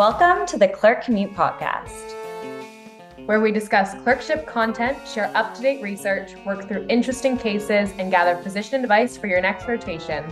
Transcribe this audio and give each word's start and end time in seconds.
Welcome 0.00 0.46
to 0.46 0.56
the 0.56 0.66
Clerk 0.66 1.04
Commute 1.04 1.34
Podcast, 1.34 2.14
where 3.26 3.38
we 3.38 3.52
discuss 3.52 3.92
clerkship 4.02 4.46
content, 4.46 4.96
share 5.06 5.30
up 5.36 5.54
to 5.54 5.60
date 5.60 5.82
research, 5.82 6.34
work 6.46 6.66
through 6.66 6.86
interesting 6.88 7.36
cases, 7.36 7.92
and 7.98 8.10
gather 8.10 8.42
position 8.42 8.80
advice 8.80 9.18
for 9.18 9.26
your 9.26 9.42
next 9.42 9.68
rotation. 9.68 10.24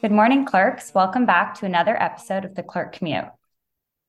Good 0.00 0.12
morning, 0.12 0.44
clerks. 0.44 0.94
Welcome 0.94 1.26
back 1.26 1.56
to 1.56 1.66
another 1.66 2.00
episode 2.00 2.44
of 2.44 2.54
the 2.54 2.62
Clerk 2.62 2.92
Commute. 2.92 3.24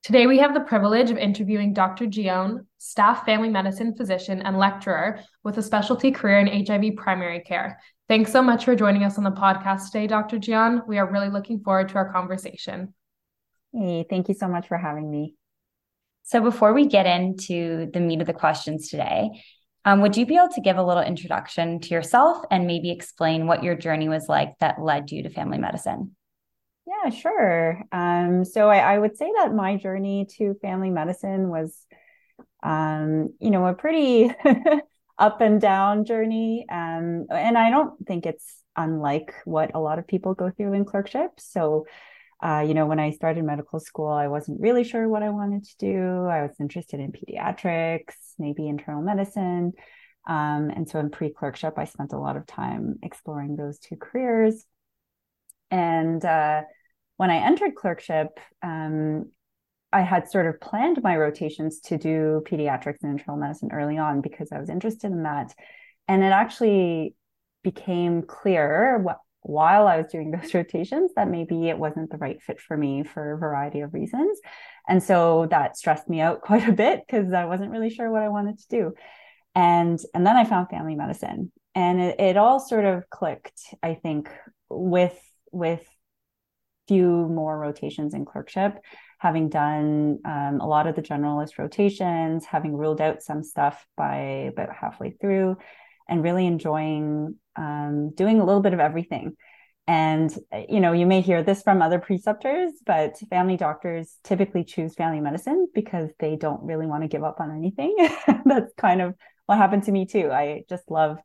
Today, 0.04 0.28
we 0.28 0.38
have 0.38 0.54
the 0.54 0.60
privilege 0.60 1.10
of 1.10 1.18
interviewing 1.18 1.74
Dr. 1.74 2.06
Jeon, 2.06 2.68
staff 2.78 3.26
family 3.26 3.50
medicine 3.50 3.96
physician 3.96 4.40
and 4.44 4.60
lecturer 4.60 5.20
with 5.44 5.58
a 5.58 5.64
specialty 5.64 6.12
career 6.12 6.38
in 6.42 6.64
HIV 6.64 6.96
primary 6.96 7.40
care. 7.40 7.82
Thanks 8.08 8.32
so 8.32 8.44
much 8.44 8.66
for 8.66 8.76
joining 8.76 9.04
us 9.04 9.18
on 9.18 9.24
the 9.24 9.32
podcast 9.32 9.88
today, 9.88 10.06
Dr. 10.06 10.38
Jeon. 10.38 10.88
We 10.88 11.00
are 11.00 11.12
really 11.12 11.30
looking 11.30 11.62
forward 11.62 11.90
to 11.90 11.96
our 11.96 12.14
conversation. 12.14 12.94
Hey, 13.78 14.06
thank 14.10 14.30
you 14.30 14.34
so 14.36 14.48
much 14.48 14.70
for 14.70 14.78
having 14.78 15.12
me. 15.12 15.36
So, 16.24 16.40
before 16.42 16.74
we 16.74 16.86
get 16.86 17.06
into 17.06 17.90
the 17.92 18.00
meat 18.00 18.22
of 18.22 18.28
the 18.28 18.34
questions 18.34 18.90
today, 18.90 19.44
um, 19.84 20.00
would 20.02 20.16
you 20.16 20.26
be 20.26 20.38
able 20.38 20.54
to 20.56 20.62
give 20.62 20.78
a 20.78 20.84
little 20.84 21.04
introduction 21.04 21.82
to 21.82 21.90
yourself 21.90 22.38
and 22.50 22.68
maybe 22.68 22.90
explain 22.90 23.48
what 23.48 23.64
your 23.64 23.76
journey 23.76 24.08
was 24.08 24.30
like 24.30 24.58
that 24.60 24.82
led 24.82 25.12
you 25.12 25.24
to 25.24 25.30
family 25.30 25.58
medicine? 25.58 26.16
Yeah, 26.88 27.10
sure. 27.10 27.84
Um, 27.92 28.46
so 28.46 28.70
I, 28.70 28.78
I, 28.78 28.98
would 28.98 29.18
say 29.18 29.30
that 29.36 29.54
my 29.54 29.76
journey 29.76 30.28
to 30.38 30.56
family 30.62 30.90
medicine 30.90 31.50
was, 31.50 31.76
um, 32.64 33.34
you 33.40 33.52
know, 33.52 33.66
a 33.66 33.74
pretty 33.74 34.34
up 35.18 35.42
and 35.42 35.60
down 35.60 36.06
journey. 36.06 36.66
Um, 36.72 37.26
and 37.30 37.58
I 37.58 37.72
don't 37.72 37.94
think 38.08 38.26
it's 38.26 38.64
unlike 38.78 39.34
what 39.44 39.72
a 39.76 39.80
lot 39.80 40.00
of 40.00 40.08
people 40.08 40.34
go 40.34 40.50
through 40.50 40.74
in 40.74 40.86
clerkship. 40.86 41.32
So, 41.40 41.86
uh, 42.44 42.64
you 42.68 42.74
know, 42.74 42.86
when 42.86 43.00
I 43.00 43.12
started 43.12 43.44
medical 43.44 43.80
school, 43.80 44.10
I 44.10 44.28
wasn't 44.28 44.62
really 44.62 44.84
sure 44.84 45.08
what 45.08 45.24
I 45.24 45.30
wanted 45.30 45.64
to 45.64 45.78
do. 45.78 46.26
I 46.26 46.42
was 46.42 46.56
interested 46.60 47.00
in 47.00 47.12
pediatrics, 47.12 48.14
maybe 48.38 48.68
internal 48.68 49.02
medicine. 49.02 49.74
Um, 50.28 50.70
and 50.70 50.90
so 50.90 51.00
in 51.00 51.10
pre 51.10 51.32
clerkship, 51.32 51.78
I 51.78 51.86
spent 51.86 52.14
a 52.14 52.20
lot 52.20 52.36
of 52.36 52.46
time 52.46 52.96
exploring 53.04 53.56
those 53.56 53.80
two 53.80 53.96
careers. 53.96 54.66
And 55.72 56.24
uh, 56.24 56.64
when 57.18 57.32
I 57.32 57.38
entered 57.38 57.76
clerkship, 57.76 58.40
um, 58.62 59.32
I 59.94 60.02
had 60.02 60.30
sort 60.30 60.48
of 60.48 60.60
planned 60.60 61.02
my 61.02 61.16
rotations 61.16 61.80
to 61.82 61.98
do 61.98 62.44
pediatrics 62.46 62.98
and 63.02 63.12
internal 63.12 63.38
medicine 63.38 63.70
early 63.72 63.98
on 63.98 64.20
because 64.20 64.52
I 64.52 64.60
was 64.60 64.70
interested 64.70 65.12
in 65.12 65.24
that. 65.24 65.54
And 66.08 66.22
it 66.22 66.34
actually 66.34 67.16
became 67.64 68.24
clear 68.24 68.98
what, 68.98 69.20
while 69.46 69.88
I 69.88 69.98
was 69.98 70.08
doing 70.08 70.32
those 70.32 70.54
rotations 70.56 71.12
that 71.16 71.30
maybe 71.30 71.70
it 71.70 71.78
wasn't 71.78 72.10
the 72.10 72.18
right 72.18 72.42
fit 72.42 72.60
for 72.60 72.76
me 72.76 73.04
for 73.04 73.34
a 73.34 73.38
variety 73.38 73.82
of 73.82 73.94
reasons. 73.94 74.40
And 74.88 75.02
so 75.02 75.48
that 75.52 75.78
stressed 75.78 76.10
me 76.10 76.20
out 76.20 76.42
quite 76.42 76.68
a 76.68 76.74
bit 76.74 77.04
because 77.06 77.32
I 77.32 77.46
wasn't 77.46 77.72
really 77.72 77.92
sure 77.92 78.10
what 78.10 78.24
I 78.24 78.30
wanted 78.30 78.58
to 78.60 78.68
do. 78.70 78.94
And 79.54 80.00
and 80.14 80.26
then 80.26 80.36
I 80.36 80.46
found 80.46 80.70
family 80.70 80.96
medicine. 80.96 81.52
And 81.76 82.02
it, 82.02 82.20
it 82.20 82.38
all 82.38 82.60
sort 82.60 82.86
of 82.86 83.10
clicked, 83.10 83.62
I 83.84 83.94
think, 83.94 84.30
with 84.70 85.18
with 85.52 85.86
few 86.88 87.28
more 87.28 87.58
rotations 87.58 88.14
in 88.14 88.26
clerkship, 88.26 88.80
having 89.20 89.50
done 89.50 90.20
um, 90.26 90.60
a 90.62 90.68
lot 90.68 90.88
of 90.88 90.96
the 90.96 91.02
generalist 91.02 91.58
rotations, 91.58 92.46
having 92.46 92.76
ruled 92.76 93.02
out 93.02 93.22
some 93.22 93.44
stuff 93.44 93.86
by 93.98 94.18
about 94.52 94.70
halfway 94.74 95.12
through, 95.12 95.58
and 96.08 96.24
really 96.24 96.46
enjoying 96.46 97.36
um, 97.56 98.12
doing 98.12 98.40
a 98.40 98.46
little 98.46 98.62
bit 98.62 98.74
of 98.74 98.80
everything. 98.80 99.36
And, 99.88 100.36
you 100.68 100.80
know, 100.80 100.94
you 100.94 101.06
may 101.06 101.22
hear 101.22 101.44
this 101.44 101.62
from 101.62 101.82
other 101.82 102.00
preceptors, 102.00 102.72
but 102.86 103.18
family 103.30 103.56
doctors 103.56 104.18
typically 104.24 104.64
choose 104.64 104.96
family 104.96 105.20
medicine 105.20 105.68
because 105.76 106.10
they 106.20 106.36
don't 106.36 106.64
really 106.64 106.88
want 106.88 107.04
to 107.04 107.08
give 107.08 107.24
up 107.24 107.40
on 107.40 107.56
anything. 107.56 107.96
That's 108.46 108.74
kind 108.78 109.02
of 109.02 109.14
what 109.46 109.60
happened 109.60 109.84
to 109.84 109.92
me 109.92 110.08
too. 110.08 110.32
I 110.32 110.64
just 110.68 110.90
loved 110.90 111.22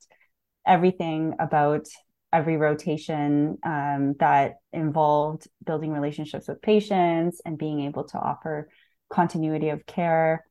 everything 0.67 1.37
about 1.39 1.87
every 2.33 2.57
rotation 2.57 3.59
um, 3.65 4.15
that 4.21 4.57
involved 4.73 5.49
building 5.65 5.93
relationships 5.93 6.47
with 6.47 6.63
patients 6.63 7.41
and 7.45 7.59
being 7.59 7.81
able 7.81 8.05
to 8.05 8.19
offer 8.19 8.69
continuity 9.11 9.71
of 9.71 9.87
care 9.87 10.45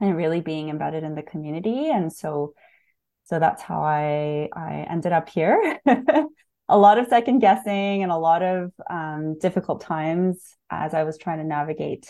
and 0.00 0.16
really 0.16 0.40
being 0.40 0.70
embedded 0.70 1.04
in 1.04 1.14
the 1.14 1.22
community 1.22 1.88
and 1.88 2.12
so 2.12 2.52
so 3.24 3.38
that's 3.38 3.62
how 3.62 3.82
i 3.82 4.48
i 4.54 4.86
ended 4.90 5.12
up 5.12 5.28
here 5.28 5.78
a 6.68 6.78
lot 6.78 6.98
of 6.98 7.08
second 7.08 7.40
guessing 7.40 8.02
and 8.02 8.10
a 8.10 8.16
lot 8.16 8.42
of 8.42 8.72
um, 8.90 9.38
difficult 9.38 9.80
times 9.80 10.56
as 10.70 10.94
i 10.94 11.04
was 11.04 11.18
trying 11.18 11.38
to 11.38 11.44
navigate 11.44 12.08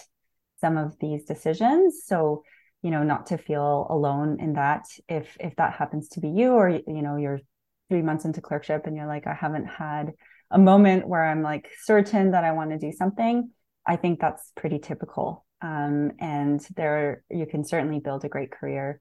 some 0.60 0.76
of 0.76 0.96
these 1.00 1.24
decisions 1.24 2.02
so 2.06 2.42
you 2.82 2.90
know 2.90 3.02
not 3.02 3.26
to 3.26 3.38
feel 3.38 3.86
alone 3.90 4.38
in 4.40 4.54
that 4.54 4.84
if 5.08 5.36
if 5.40 5.56
that 5.56 5.74
happens 5.74 6.08
to 6.08 6.20
be 6.20 6.28
you 6.28 6.52
or 6.52 6.68
you 6.68 7.02
know 7.02 7.16
you're 7.16 7.40
three 7.88 8.02
months 8.02 8.24
into 8.24 8.40
clerkship 8.40 8.86
and 8.86 8.96
you're 8.96 9.06
like, 9.06 9.26
I 9.26 9.34
haven't 9.34 9.66
had 9.66 10.12
a 10.50 10.58
moment 10.58 11.06
where 11.06 11.24
I'm 11.24 11.42
like 11.42 11.70
certain 11.82 12.32
that 12.32 12.44
I 12.44 12.52
want 12.52 12.70
to 12.70 12.78
do 12.78 12.92
something, 12.92 13.50
I 13.86 13.96
think 13.96 14.20
that's 14.20 14.52
pretty 14.56 14.78
typical. 14.78 15.44
Um, 15.60 16.12
and 16.18 16.60
there, 16.76 17.22
you 17.30 17.46
can 17.46 17.64
certainly 17.64 18.00
build 18.00 18.24
a 18.24 18.28
great 18.28 18.50
career 18.50 19.00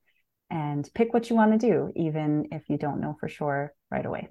and 0.54 0.88
pick 0.94 1.14
what 1.16 1.32
you 1.32 1.36
want 1.36 1.52
to 1.52 1.58
do, 1.58 1.92
even 1.96 2.48
if 2.52 2.70
you 2.70 2.78
don't 2.78 3.02
know 3.02 3.18
for 3.20 3.28
sure 3.28 3.74
right 3.90 4.06
away. 4.06 4.30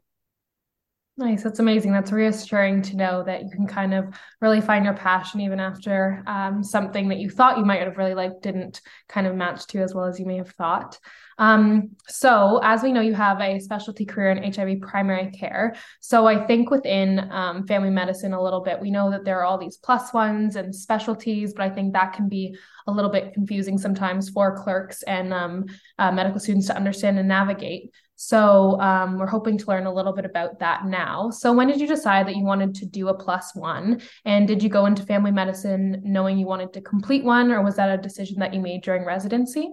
Nice. 1.19 1.43
That's 1.43 1.59
amazing. 1.59 1.93
That's 1.93 2.11
reassuring 2.11 2.81
to 2.83 2.97
know 2.97 3.23
that 3.25 3.43
you 3.43 3.51
can 3.51 3.67
kind 3.67 3.93
of 3.93 4.15
really 4.41 4.63
find 4.63 4.87
your 4.87 4.95
passion 4.95 5.43
even 5.43 5.61
after 5.61 6.23
um, 6.27 6.65
something 6.65 7.09
that 7.11 7.19
you 7.19 7.29
thought 7.29 7.59
you 7.59 7.67
might 7.67 7.83
have 7.83 7.99
really 7.99 8.15
liked 8.15 8.43
didn't 8.43 8.81
kind 9.11 9.27
of 9.27 9.37
match 9.37 9.67
to 9.69 9.83
as 9.83 9.95
well 9.95 10.07
as 10.07 10.19
you 10.19 10.25
may 10.25 10.39
have 10.39 10.49
thought. 10.53 10.99
Um, 11.39 11.91
so, 12.09 12.61
as 12.63 12.83
we 12.83 12.93
know, 12.93 13.03
you 13.03 13.13
have 13.13 13.43
a 13.43 13.59
specialty 13.61 14.07
career 14.07 14.31
in 14.31 14.53
HIV 14.53 14.81
primary 14.81 15.31
care. 15.31 15.75
So, 16.01 16.27
I 16.27 16.47
think 16.47 16.71
within 16.71 17.31
um, 17.31 17.67
family 17.67 17.91
medicine, 17.91 18.33
a 18.33 18.43
little 18.43 18.63
bit, 18.63 18.81
we 18.81 18.91
know 18.91 19.11
that 19.11 19.25
there 19.25 19.39
are 19.41 19.45
all 19.45 19.59
these 19.59 19.77
plus 19.77 20.15
ones 20.15 20.57
and 20.57 20.75
specialties, 20.75 21.53
but 21.53 21.65
I 21.65 21.71
think 21.71 21.93
that 21.93 22.15
can 22.15 22.29
be 22.29 22.57
a 22.87 22.93
little 22.93 23.11
bit 23.11 23.35
confusing 23.35 23.77
sometimes 23.77 24.31
for 24.31 24.57
clerks 24.57 25.03
and 25.03 25.35
um, 25.35 25.67
uh, 25.99 26.11
medical 26.11 26.41
students 26.41 26.69
to 26.69 26.77
understand 26.77 27.19
and 27.19 27.29
navigate. 27.29 27.91
So 28.25 28.81
um, 28.81 29.19
we're 29.19 29.27
hoping 29.27 29.59
to 29.59 29.67
learn 29.67 29.87
a 29.87 29.93
little 29.93 30.13
bit 30.13 30.25
about 30.25 30.61
that 30.61 30.87
now. 30.87 31.31
So 31.31 31.53
when 31.53 31.67
did 31.67 31.81
you 31.81 31.89
decide 31.89 32.29
that 32.29 32.37
you 32.37 32.45
wanted 32.45 32.73
to 32.77 32.87
do 32.87 33.09
a 33.09 33.15
plus 33.15 33.53
one? 33.53 34.01
And 34.25 34.47
did 34.47 34.63
you 34.63 34.69
go 34.69 34.87
into 34.87 35.03
family 35.03 35.33
medicine 35.33 36.01
knowing 36.05 36.39
you 36.39 36.47
wanted 36.47 36.73
to 36.75 36.81
complete 36.81 37.25
one, 37.25 37.51
or 37.51 37.65
was 37.65 37.75
that 37.77 37.91
a 37.91 38.01
decision 38.01 38.39
that 38.39 38.55
you 38.55 38.61
made 38.61 38.85
during 38.85 39.05
residency? 39.05 39.71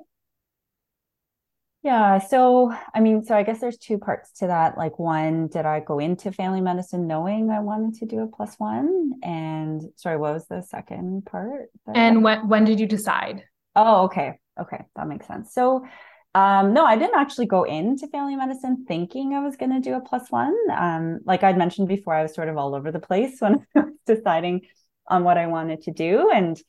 Yeah, 1.83 2.17
so 2.17 2.73
I 2.95 2.99
mean, 3.01 3.23
so 3.23 3.35
I 3.35 3.43
guess 3.43 3.59
there's 3.59 3.77
two 3.77 3.99
parts 3.99 4.31
to 4.39 4.47
that. 4.47 4.79
Like, 4.79 4.97
one, 4.97 5.47
did 5.47 5.67
I 5.67 5.79
go 5.79 5.99
into 5.99 6.31
family 6.31 6.59
medicine 6.59 7.05
knowing 7.05 7.51
I 7.51 7.59
wanted 7.59 7.99
to 7.99 8.07
do 8.07 8.21
a 8.21 8.27
plus 8.27 8.55
one? 8.57 9.11
And 9.21 9.83
sorry, 9.95 10.17
what 10.17 10.33
was 10.33 10.47
the 10.47 10.63
second 10.63 11.27
part? 11.27 11.69
And 11.93 12.23
when 12.23 12.49
when 12.49 12.65
did 12.65 12.79
you 12.79 12.87
decide? 12.87 13.43
Oh, 13.75 14.05
okay, 14.05 14.39
okay, 14.59 14.85
that 14.95 15.07
makes 15.07 15.27
sense. 15.27 15.53
So 15.53 15.85
um, 16.35 16.73
no, 16.73 16.85
I 16.85 16.95
didn't 16.95 17.19
actually 17.19 17.47
go 17.47 17.63
into 17.63 18.07
family 18.07 18.35
medicine 18.35 18.85
thinking 18.87 19.33
I 19.33 19.43
was 19.43 19.57
going 19.57 19.71
to 19.71 19.79
do 19.79 19.95
a 19.95 20.01
plus 20.01 20.29
one. 20.29 20.55
Um, 20.71 21.19
like 21.25 21.43
I'd 21.43 21.57
mentioned 21.57 21.87
before, 21.87 22.13
I 22.13 22.21
was 22.21 22.35
sort 22.35 22.49
of 22.49 22.57
all 22.57 22.75
over 22.75 22.91
the 22.91 22.99
place 22.99 23.37
when 23.39 23.65
I 23.75 23.79
was 23.79 23.93
deciding 24.05 24.61
on 25.07 25.23
what 25.23 25.37
I 25.37 25.47
wanted 25.47 25.81
to 25.83 25.91
do. 25.91 26.29
And, 26.29 26.61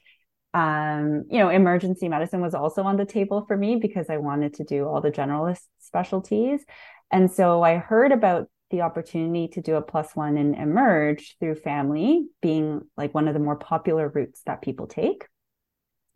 um, 0.54 1.24
you 1.30 1.38
know, 1.38 1.50
emergency 1.50 2.08
medicine 2.08 2.40
was 2.40 2.54
also 2.54 2.84
on 2.84 2.96
the 2.96 3.04
table 3.04 3.44
for 3.46 3.56
me 3.56 3.76
because 3.76 4.08
I 4.08 4.16
wanted 4.16 4.54
to 4.54 4.64
do 4.64 4.88
all 4.88 5.02
the 5.02 5.10
generalist 5.10 5.62
specialties. 5.78 6.64
And 7.12 7.30
so 7.30 7.62
I 7.62 7.76
heard 7.76 8.12
about 8.12 8.48
the 8.70 8.80
opportunity 8.80 9.48
to 9.48 9.60
do 9.60 9.74
a 9.74 9.82
plus 9.82 10.14
one 10.16 10.38
and 10.38 10.54
emerge 10.54 11.36
through 11.38 11.56
family 11.56 12.26
being 12.40 12.82
like 12.96 13.12
one 13.14 13.28
of 13.28 13.34
the 13.34 13.40
more 13.40 13.56
popular 13.56 14.08
routes 14.08 14.40
that 14.46 14.62
people 14.62 14.86
take. 14.86 15.26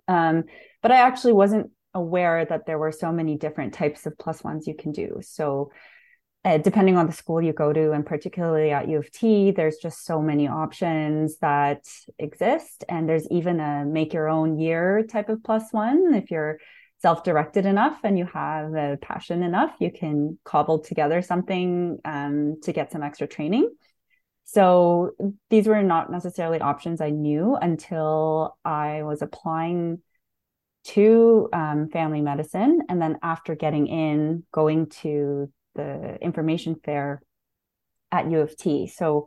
Um, 0.09 0.45
but 0.81 0.93
I 0.93 0.97
actually 0.97 1.33
wasn't 1.33 1.71
aware 1.95 2.45
that 2.45 2.67
there 2.67 2.79
were 2.79 2.93
so 2.93 3.13
many 3.13 3.37
different 3.37 3.75
types 3.75 4.07
of 4.07 4.19
plus 4.19 4.43
ones 4.43 4.67
you 4.67 4.75
can 4.75 4.93
do. 4.93 5.21
So, 5.23 5.71
uh, 6.45 6.59
depending 6.59 6.99
on 6.99 7.07
the 7.07 7.13
school 7.13 7.41
you 7.41 7.55
go 7.55 7.73
to, 7.73 7.93
and 7.93 8.05
particularly 8.05 8.71
at 8.71 8.89
U 8.89 8.99
of 8.99 9.11
T, 9.11 9.51
there's 9.51 9.79
just 9.79 10.05
so 10.05 10.21
many 10.21 10.47
options 10.47 11.39
that 11.39 11.87
exist. 12.19 12.85
And 12.89 13.09
there's 13.09 13.27
even 13.31 13.61
a 13.61 13.85
make 13.87 14.13
your 14.13 14.29
own 14.29 14.59
year 14.59 15.05
type 15.09 15.31
of 15.31 15.43
plus 15.43 15.73
one. 15.73 16.13
If 16.15 16.31
you're 16.31 16.59
self 16.99 17.25
directed 17.25 17.67
enough 17.67 17.99
and 18.05 18.19
you 18.19 18.27
have 18.27 18.75
a 18.75 18.99
passion 19.01 19.43
enough, 19.43 19.75
you 19.79 19.91
can 19.91 20.39
cobble 20.45 20.81
together 20.81 21.23
something 21.23 21.99
um, 22.05 22.61
to 22.63 22.73
get 22.73 22.93
some 22.93 23.03
extra 23.03 23.27
training. 23.27 23.71
So 24.45 25.13
these 25.49 25.67
were 25.67 25.83
not 25.83 26.11
necessarily 26.11 26.61
options 26.61 27.01
I 27.01 27.11
knew 27.11 27.57
until 27.57 28.57
I 28.65 29.03
was 29.03 29.23
applying 29.23 30.01
to 30.85 31.49
um, 31.53 31.89
family 31.89 32.21
medicine. 32.21 32.83
And 32.89 33.01
then 33.01 33.19
after 33.23 33.55
getting 33.55 33.87
in, 33.87 34.45
going 34.53 34.89
to 35.03 35.51
the 35.75 36.19
information 36.21 36.77
fair 36.85 37.23
at 38.13 38.31
U 38.31 38.41
of 38.41 38.57
T. 38.57 38.87
So 38.87 39.27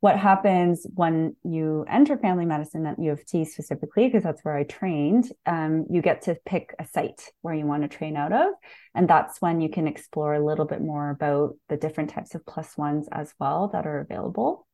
what 0.00 0.18
happens 0.18 0.84
when 0.94 1.36
you 1.44 1.84
enter 1.88 2.18
family 2.18 2.44
medicine 2.44 2.86
at 2.86 2.98
U 2.98 3.12
of 3.12 3.24
T 3.24 3.44
specifically, 3.44 4.08
because 4.08 4.24
that's 4.24 4.44
where 4.44 4.56
I 4.56 4.64
trained, 4.64 5.30
um, 5.46 5.86
you 5.90 6.02
get 6.02 6.22
to 6.22 6.36
pick 6.44 6.74
a 6.78 6.84
site 6.84 7.30
where 7.40 7.54
you 7.54 7.66
want 7.66 7.82
to 7.82 7.88
train 7.88 8.16
out 8.16 8.32
of. 8.32 8.48
And 8.96 9.08
that's 9.08 9.40
when 9.40 9.60
you 9.60 9.68
can 9.68 9.86
explore 9.86 10.34
a 10.34 10.44
little 10.44 10.64
bit 10.64 10.80
more 10.80 11.10
about 11.10 11.54
the 11.68 11.76
different 11.76 12.10
types 12.10 12.34
of 12.34 12.44
plus 12.44 12.76
ones 12.76 13.08
as 13.12 13.32
well 13.38 13.70
that 13.72 13.86
are 13.86 14.00
available. 14.00 14.66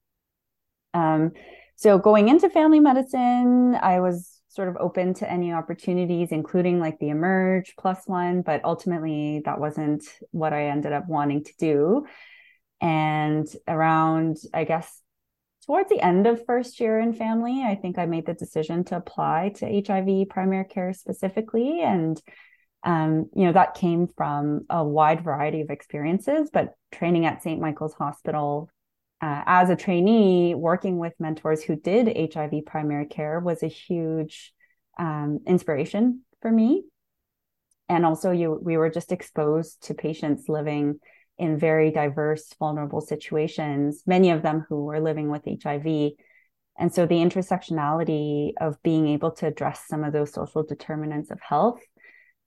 Um, 0.95 1.33
so 1.77 1.99
going 1.99 2.29
into 2.29 2.49
family 2.49 2.81
medicine, 2.81 3.75
I 3.75 4.01
was 4.01 4.38
sort 4.49 4.69
of 4.69 4.77
open 4.79 5.15
to 5.15 5.31
any 5.31 5.53
opportunities, 5.53 6.33
including 6.33 6.81
like 6.81 6.99
the 6.99 7.11
Emerge 7.11 7.75
plus 7.79 8.03
one, 8.07 8.43
but 8.43 8.65
ultimately 8.65 9.43
that 9.45 9.61
wasn't 9.61 10.05
what 10.31 10.53
I 10.53 10.69
ended 10.69 10.93
up 10.93 11.07
wanting 11.07 11.45
to 11.45 11.53
do. 11.59 12.07
And 12.81 13.47
around, 13.67 14.39
I 14.55 14.65
guess, 14.65 15.03
towards 15.67 15.91
the 15.91 16.01
end 16.01 16.27
of 16.27 16.47
first 16.47 16.81
year 16.81 16.99
in 16.99 17.13
family, 17.13 17.63
I 17.63 17.75
think 17.75 17.99
I 17.99 18.07
made 18.07 18.25
the 18.25 18.33
decision 18.33 18.85
to 18.85 18.97
apply 18.97 19.53
to 19.57 19.83
HIV 19.87 20.31
primary 20.31 20.65
care 20.65 20.95
specifically. 20.95 21.83
And, 21.83 22.21
um, 22.85 23.29
you 23.35 23.45
know, 23.45 23.53
that 23.53 23.75
came 23.75 24.09
from 24.17 24.63
a 24.71 24.83
wide 24.83 25.23
variety 25.23 25.61
of 25.61 25.69
experiences, 25.69 26.49
but 26.51 26.75
training 26.91 27.27
at 27.27 27.43
St. 27.43 27.61
Michael's 27.61 27.95
Hospital 27.95 28.71
uh, 29.21 29.43
as 29.47 29.71
a 29.71 29.77
trainee, 29.77 30.55
working 30.55 30.99
with 30.99 31.13
mentors 31.19 31.63
who 31.63 31.77
did 31.77 32.33
HIV 32.33 32.65
primary 32.67 33.07
care 33.07 33.41
was 33.41 33.63
a 33.63 33.69
huge 33.69 34.53
um, 34.99 35.41
inspiration 35.47 36.23
for 36.41 36.51
me. 36.51 36.85
And 37.89 38.05
also, 38.05 38.31
you 38.31 38.61
we 38.63 38.77
were 38.77 38.91
just 38.91 39.13
exposed 39.13 39.83
to 39.85 39.95
patients 39.95 40.49
living 40.49 41.01
in 41.39 41.59
very 41.59 41.91
diverse, 41.91 42.53
vulnerable 42.59 43.01
situations, 43.01 44.03
many 44.07 44.31
of 44.31 44.43
them 44.43 44.67
who 44.69 44.85
were 44.85 45.01
living 45.01 45.31
with 45.31 45.45
HIV. 45.47 46.13
And 46.79 46.93
so 46.95 47.07
the 47.07 47.17
intersectionality 47.17 48.53
of 48.61 48.81
being 48.83 49.09
able 49.09 49.33
to 49.33 49.47
address 49.47 49.83
some 49.89 50.05
of 50.05 50.13
those 50.13 50.33
social 50.33 50.63
determinants 50.63 51.31
of 51.31 51.41
health 51.41 51.81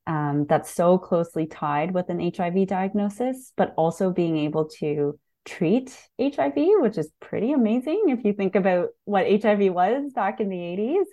um, 0.08 0.46
that's 0.48 0.74
so 0.74 0.98
closely 0.98 1.48
tied 1.48 1.94
with 1.94 2.10
an 2.10 2.32
HIV 2.34 2.68
diagnosis, 2.68 3.54
but 3.56 3.74
also 3.78 4.12
being 4.12 4.38
able 4.38 4.70
to 4.80 5.20
treat 5.46 5.98
HIV, 6.20 6.54
which 6.56 6.98
is 6.98 7.10
pretty 7.20 7.54
amazing 7.54 8.06
if 8.08 8.24
you 8.24 8.34
think 8.34 8.56
about 8.56 8.90
what 9.06 9.26
HIV 9.30 9.74
was 9.74 10.12
back 10.14 10.40
in 10.40 10.50
the 10.50 10.58
80s. 10.58 11.06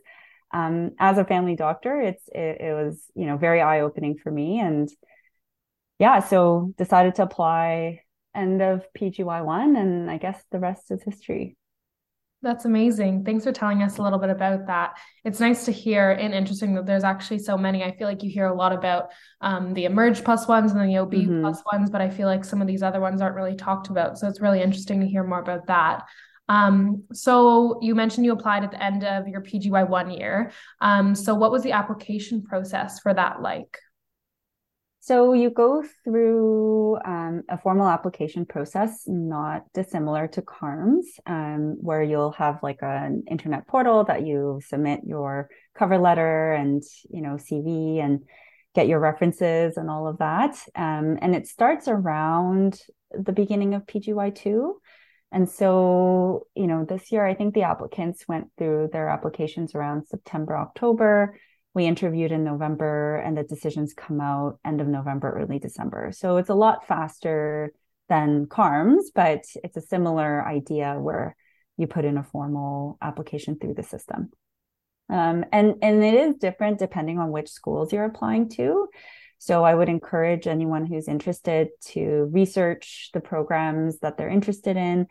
Um, 0.53 0.93
as 0.99 1.19
a 1.19 1.25
family 1.25 1.57
doctor, 1.57 2.01
it's 2.01 2.27
it, 2.29 2.61
it 2.61 2.75
was 2.75 3.03
you 3.15 3.27
know 3.27 3.37
very 3.37 3.61
eye 3.61 3.81
opening 3.81 4.17
for 4.17 4.31
me, 4.31 4.61
and 4.61 4.89
yeah, 5.99 6.21
so 6.21 6.73
decided 6.79 7.17
to 7.17 7.23
apply 7.23 8.01
end 8.35 8.63
of 8.63 8.87
PGY1 8.97 9.77
and 9.79 10.11
I 10.11 10.17
guess 10.17 10.43
the 10.51 10.61
rest 10.61 10.91
is 10.91 11.03
history. 11.03 11.58
That's 12.41 12.65
amazing. 12.67 13.25
Thanks 13.25 13.43
for 13.43 13.51
telling 13.51 13.83
us 13.83 13.99
a 13.99 14.03
little 14.03 14.19
bit 14.19 14.31
about 14.31 14.69
that. 14.69 14.97
It's 15.25 15.41
nice 15.41 15.65
to 15.65 15.73
hear 15.73 16.13
and 16.13 16.33
interesting 16.33 16.75
that 16.75 16.87
there's 16.87 17.03
actually 17.03 17.41
so 17.41 17.59
many. 17.59 17.83
I 17.83 17.91
feel 17.97 18.07
like 18.07 18.23
you 18.23 18.31
hear 18.31 18.47
a 18.47 18.55
lot 18.55 18.73
about 18.73 19.11
um, 19.41 19.75
the 19.75 19.87
emerge 19.87 20.23
plus 20.23 20.47
ones 20.47 20.71
and 20.71 20.89
the 20.89 20.99
OB 20.99 21.13
mm-hmm. 21.13 21.41
plus 21.41 21.61
ones, 21.73 21.91
but 21.91 22.01
I 22.01 22.09
feel 22.09 22.29
like 22.29 22.45
some 22.45 22.61
of 22.61 22.69
these 22.69 22.83
other 22.83 23.01
ones 23.01 23.21
aren't 23.21 23.35
really 23.35 23.57
talked 23.57 23.89
about. 23.89 24.19
So 24.19 24.29
it's 24.29 24.41
really 24.41 24.63
interesting 24.63 25.01
to 25.01 25.07
hear 25.07 25.25
more 25.25 25.41
about 25.41 25.67
that. 25.67 26.05
Um, 26.49 27.03
so 27.13 27.81
you 27.83 27.97
mentioned 27.97 28.25
you 28.25 28.33
applied 28.33 28.63
at 28.63 28.71
the 28.71 28.83
end 28.83 29.03
of 29.03 29.27
your 29.27 29.43
PGY 29.43 29.89
one 29.89 30.11
year. 30.11 30.53
Um, 30.81 31.17
so 31.17 31.35
what 31.35 31.51
was 31.51 31.65
the 31.65 31.73
application 31.73 32.43
process 32.43 33.01
for 33.01 33.13
that 33.15 33.43
like? 33.43 33.79
So 35.01 35.33
you 35.33 35.51
go 35.51 35.85
through 36.05 36.99
um, 37.05 37.43
a 37.49 37.57
formal 37.57 37.89
application 37.89 38.45
process, 38.45 39.05
not 39.07 39.63
dissimilar 39.73 40.27
to 40.29 40.43
CARMS, 40.43 41.07
um, 41.27 41.77
where 41.81 42.03
you'll 42.03 42.33
have 42.33 42.59
like 42.63 42.81
an 42.83 43.23
internet 43.31 43.67
portal 43.69 44.05
that 44.05 44.27
you 44.27 44.61
submit 44.67 45.01
your 45.07 45.49
cover 45.77 45.99
letter 45.99 46.53
and 46.53 46.83
you 47.11 47.23
know 47.23 47.37
CV 47.37 48.03
and 48.05 48.25
get 48.75 48.89
your 48.89 48.99
references 49.01 49.77
and 49.77 49.89
all 49.89 50.09
of 50.09 50.19
that. 50.19 50.57
Um, 50.75 51.17
and 51.23 51.35
it 51.35 51.47
starts 51.47 51.89
around 51.89 52.81
the 53.13 53.33
beginning 53.33 53.75
of 53.75 53.87
PGY 53.87 54.35
two. 54.35 54.81
And 55.31 55.49
so, 55.49 56.47
you 56.55 56.67
know, 56.67 56.85
this 56.85 57.13
year 57.13 57.25
I 57.25 57.35
think 57.35 57.55
the 57.55 57.63
applicants 57.63 58.27
went 58.27 58.49
through 58.57 58.91
their 58.93 59.09
applications 59.09 59.75
around 59.75 60.07
September, 60.07 60.57
October 60.57 61.39
we 61.79 61.87
interviewed 61.87 62.33
in 62.33 62.43
November 62.43 63.19
and 63.19 63.39
the 63.39 63.45
decisions 63.45 63.95
come 63.95 64.21
out 64.21 64.59
end 64.65 64.81
of 64.81 64.89
November, 64.89 65.31
early 65.31 65.61
December. 65.61 66.11
So 66.11 66.37
it's 66.37 66.49
a 66.49 66.55
lot 66.55 66.89
faster 66.89 67.73
than 68.09 68.47
CARMS, 68.47 69.13
but 69.15 69.45
it's 69.63 69.77
a 69.77 69.81
similar 69.81 70.45
idea 70.45 70.99
where 70.99 71.37
you 71.77 71.87
put 71.87 72.05
in 72.05 72.19
a 72.19 72.25
formal 72.25 72.99
application 73.01 73.61
through 73.61 73.75
the 73.75 73.85
system. 73.85 74.31
Um, 75.09 75.45
and, 75.53 75.77
and 75.81 76.03
it 76.03 76.15
is 76.15 76.35
different 76.35 76.81
depending 76.81 77.21
on 77.21 77.31
which 77.31 77.49
schools 77.49 77.93
you're 77.93 78.05
applying 78.05 78.49
to. 78.51 78.89
So 79.39 79.63
I 79.63 79.73
would 79.73 79.89
encourage 79.89 80.49
anyone 80.49 80.85
who's 80.85 81.07
interested 81.07 81.69
to 81.93 82.29
research 82.33 83.11
the 83.15 83.21
programs 83.21 84.01
that 84.01 84.17
they're 84.19 84.29
interested 84.29 84.77
in 84.77 85.07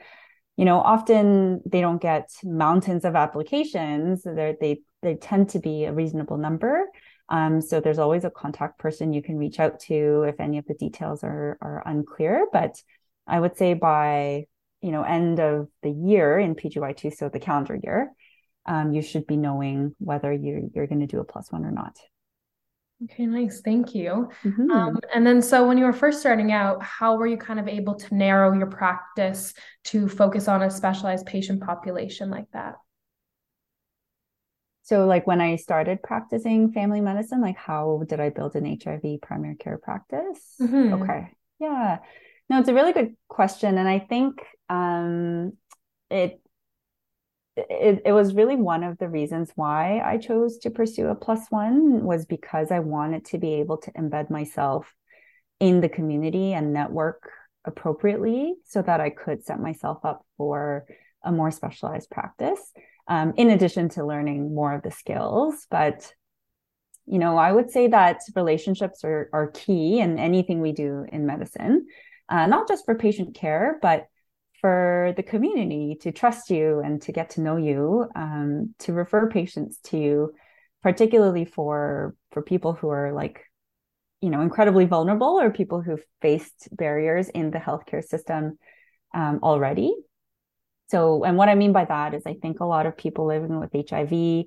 you 0.58 0.66
know 0.66 0.80
often 0.80 1.62
they 1.66 1.82
don't 1.82 2.02
get 2.02 2.32
mountains 2.44 3.06
of 3.06 3.16
applications 3.16 4.24
They're, 4.24 4.56
they 4.60 4.82
they 5.02 5.16
tend 5.16 5.50
to 5.50 5.60
be 5.60 5.86
a 5.86 5.94
reasonable 5.94 6.38
number 6.38 6.86
um, 7.30 7.60
so 7.60 7.82
there's 7.82 8.00
always 8.00 8.24
a 8.24 8.30
contact 8.30 8.80
person 8.80 9.12
you 9.12 9.22
can 9.22 9.38
reach 9.38 9.60
out 9.60 9.80
to 9.82 10.24
if 10.24 10.40
any 10.40 10.58
of 10.58 10.66
the 10.66 10.74
details 10.74 11.24
are 11.24 11.58
are 11.62 11.84
unclear 11.86 12.48
but 12.52 12.82
i 13.26 13.40
would 13.40 13.58
say 13.58 13.74
by 13.74 14.46
you 14.82 14.92
know 14.92 15.04
end 15.04 15.40
of 15.40 15.68
the 15.84 15.92
year 15.92 16.40
in 16.40 16.56
pgy2 16.56 17.16
so 17.16 17.30
the 17.30 17.40
calendar 17.40 17.80
year 17.82 18.12
um, 18.66 18.92
you 18.92 19.02
should 19.02 19.26
be 19.26 19.38
knowing 19.38 19.96
whether 20.00 20.32
you 20.32 20.70
you're 20.74 20.88
going 20.88 21.00
to 21.00 21.08
do 21.08 21.20
a 21.20 21.24
plus 21.24 21.52
one 21.52 21.64
or 21.64 21.72
not 21.72 21.98
Okay, 23.04 23.28
nice. 23.28 23.62
Thank 23.62 23.94
you. 23.94 24.30
Mm-hmm. 24.44 24.72
Um, 24.72 25.00
and 25.14 25.26
then, 25.26 25.40
so 25.42 25.68
when 25.68 25.78
you 25.78 25.86
were 25.86 25.94
first 25.94 26.20
starting 26.20 26.52
out, 26.52 26.82
how 26.82 27.16
were 27.16 27.28
you 27.28 27.38
kind 27.38 27.60
of 27.60 27.68
able 27.68 27.94
to 27.94 28.16
narrow 28.16 28.54
your 28.54 28.68
practice 28.68 29.54
to 29.86 30.08
focus 30.08 30.48
on 30.48 30.64
a 30.64 30.72
specialized 30.72 31.28
patient 31.28 31.62
population 31.62 32.32
like 32.32 32.50
that? 32.54 32.76
So, 34.88 35.06
like 35.06 35.28
when 35.28 35.42
I 35.42 35.58
started 35.58 36.02
practicing 36.02 36.72
family 36.72 37.02
medicine, 37.02 37.42
like 37.42 37.58
how 37.58 38.04
did 38.08 38.22
I 38.22 38.30
build 38.30 38.56
an 38.56 38.66
HIV 38.66 39.20
primary 39.22 39.58
care 39.58 39.78
practice? 39.78 40.40
Mm-hmm. 40.62 40.94
Okay. 40.94 41.32
Yeah. 41.60 41.98
No, 42.50 42.60
it's 42.62 42.70
a 42.70 42.74
really 42.74 42.94
good 42.94 43.18
question. 43.28 43.78
And 43.78 43.90
I 43.90 44.00
think 44.00 44.42
um, 44.70 45.52
it 46.10 46.40
it, 47.58 48.04
it 48.06 48.14
was 48.14 48.34
really 48.34 48.56
one 48.56 48.86
of 48.86 48.98
the 48.98 49.10
reasons 49.10 49.52
why 49.56 50.00
I 50.00 50.20
chose 50.20 50.58
to 50.60 50.70
pursue 50.70 51.08
a 51.08 51.16
plus 51.16 51.48
one 51.50 52.06
was 52.06 52.26
because 52.26 52.72
I 52.72 52.80
wanted 52.80 53.26
to 53.26 53.40
be 53.40 53.56
able 53.56 53.78
to 53.80 53.92
embed 53.92 54.30
myself 54.30 54.94
in 55.60 55.82
the 55.82 55.90
community 55.90 56.54
and 56.54 56.72
network 56.72 57.30
appropriately 57.66 58.56
so 58.64 58.82
that 58.84 59.02
I 59.02 59.10
could 59.10 59.44
set 59.44 59.60
myself 59.60 60.06
up 60.06 60.26
for 60.38 60.86
a 61.24 61.32
more 61.34 61.52
specialized 61.52 62.10
practice, 62.10 62.72
um, 63.08 63.34
in 63.38 63.50
addition 63.50 63.90
to 63.90 64.06
learning 64.06 64.54
more 64.54 64.74
of 64.74 64.84
the 64.84 64.92
skills. 64.92 65.66
But, 65.70 66.14
you 67.06 67.20
know, 67.20 67.38
I 67.38 67.52
would 67.52 67.72
say 67.72 67.88
that 67.88 68.22
relationships 68.36 69.04
are, 69.04 69.30
are 69.32 69.52
key 69.52 70.00
in 70.00 70.20
anything 70.20 70.62
we 70.62 70.72
do 70.72 71.06
in 71.12 71.26
medicine, 71.26 71.88
uh, 72.30 72.46
not 72.48 72.68
just 72.68 72.86
for 72.86 72.96
patient 72.96 73.36
care, 73.36 73.80
but 73.82 74.08
for 74.60 75.14
the 75.16 75.24
community 75.24 75.98
to 76.02 76.12
trust 76.12 76.50
you 76.50 76.80
and 76.80 77.02
to 77.04 77.12
get 77.12 77.32
to 77.32 77.42
know 77.42 77.58
you, 77.58 78.08
um, 78.16 78.74
to 78.80 78.92
refer 78.92 79.30
patients 79.30 79.78
to 79.84 79.98
you, 79.98 80.34
particularly 80.82 81.46
for 81.46 82.16
for 82.32 82.42
people 82.42 82.74
who 82.74 82.90
are 82.90 83.14
like, 83.14 83.44
you 84.20 84.30
know, 84.30 84.42
incredibly 84.42 84.86
vulnerable 84.86 85.40
or 85.40 85.52
people 85.52 85.82
who've 85.82 86.04
faced 86.22 86.68
barriers 86.72 87.30
in 87.30 87.52
the 87.52 87.60
healthcare 87.60 88.04
system 88.04 88.58
um, 89.14 89.40
already. 89.44 89.96
So, 90.88 91.24
and 91.24 91.38
what 91.38 91.50
I 91.50 91.56
mean 91.56 91.74
by 91.74 91.86
that 91.86 92.14
is, 92.14 92.24
I 92.26 92.36
think 92.36 92.60
a 92.60 92.66
lot 92.66 92.86
of 92.86 92.98
people 92.98 93.28
living 93.28 93.60
with 93.60 93.74
HIV 93.74 94.46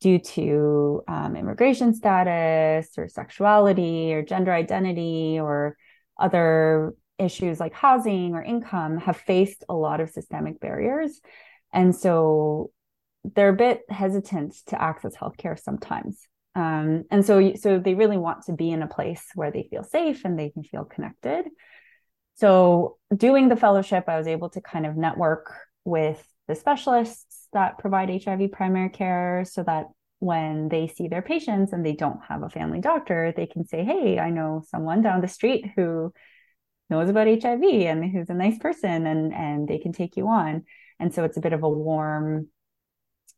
due 0.00 0.18
to 0.18 1.02
um, 1.08 1.36
immigration 1.36 1.94
status 1.94 2.90
or 2.96 3.08
sexuality 3.08 4.12
or 4.12 4.22
gender 4.22 4.52
identity 4.52 5.38
or 5.40 5.76
other 6.18 6.94
issues 7.18 7.60
like 7.60 7.72
housing 7.72 8.34
or 8.34 8.42
income 8.42 8.98
have 8.98 9.16
faced 9.16 9.64
a 9.68 9.74
lot 9.74 10.00
of 10.00 10.10
systemic 10.10 10.60
barriers. 10.60 11.20
And 11.72 11.94
so 11.94 12.70
they're 13.34 13.48
a 13.50 13.56
bit 13.56 13.82
hesitant 13.88 14.54
to 14.66 14.80
access 14.80 15.16
healthcare 15.16 15.58
sometimes. 15.58 16.26
Um, 16.54 17.04
and 17.10 17.24
so, 17.24 17.54
so 17.54 17.78
they 17.78 17.94
really 17.94 18.18
want 18.18 18.44
to 18.44 18.52
be 18.52 18.70
in 18.70 18.82
a 18.82 18.86
place 18.86 19.24
where 19.34 19.50
they 19.50 19.66
feel 19.70 19.82
safe 19.82 20.24
and 20.24 20.38
they 20.38 20.50
can 20.50 20.62
feel 20.62 20.84
connected. 20.84 21.46
So, 22.36 22.98
doing 23.14 23.48
the 23.48 23.56
fellowship, 23.56 24.04
I 24.08 24.18
was 24.18 24.26
able 24.26 24.50
to 24.50 24.60
kind 24.60 24.86
of 24.86 24.96
network 24.96 25.52
with 25.84 26.26
the 26.48 26.54
specialists 26.54 27.48
that 27.52 27.78
provide 27.78 28.10
HIV 28.10 28.52
primary 28.52 28.90
care 28.90 29.44
so 29.48 29.62
that 29.62 29.86
when 30.18 30.68
they 30.68 30.88
see 30.88 31.08
their 31.08 31.22
patients 31.22 31.72
and 31.72 31.84
they 31.84 31.92
don't 31.92 32.20
have 32.28 32.42
a 32.42 32.48
family 32.48 32.80
doctor, 32.80 33.32
they 33.36 33.46
can 33.46 33.66
say, 33.66 33.84
Hey, 33.84 34.18
I 34.18 34.30
know 34.30 34.62
someone 34.68 35.02
down 35.02 35.20
the 35.20 35.28
street 35.28 35.70
who 35.76 36.12
knows 36.90 37.08
about 37.08 37.26
HIV 37.28 37.62
and 37.62 38.10
who's 38.10 38.30
a 38.30 38.34
nice 38.34 38.58
person 38.58 39.06
and 39.06 39.32
and 39.32 39.68
they 39.68 39.78
can 39.78 39.92
take 39.92 40.16
you 40.16 40.28
on. 40.28 40.64
And 40.98 41.14
so 41.14 41.24
it's 41.24 41.36
a 41.36 41.40
bit 41.40 41.52
of 41.52 41.62
a 41.62 41.68
warm 41.68 42.48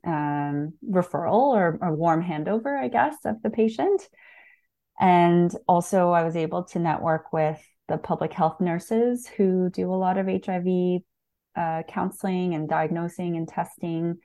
um, 0.07 0.75
referral 0.89 1.55
or 1.55 1.79
a 1.83 1.93
warm 1.93 2.23
handover, 2.23 2.79
I 2.79 2.89
guess, 2.89 3.17
of 3.25 3.43
the 3.43 3.51
patient. 3.51 4.09
And 4.99 5.55
also, 5.69 6.11
I 6.11 6.25
was 6.25 6.37
able 6.37 6.65
to 6.65 6.79
network 6.79 7.33
with 7.33 7.63
the 7.89 7.99
public 7.99 8.33
health 8.33 8.61
nurses 8.61 9.27
who 9.27 9.71
do 9.71 9.93
a 9.93 9.95
lot 9.95 10.19
of 10.19 10.27
HIV 10.27 11.03
uh, 11.57 11.83
counseling 11.89 12.55
and 12.55 12.69
diagnosing 12.69 13.37
and 13.37 13.49
testing 13.49 14.19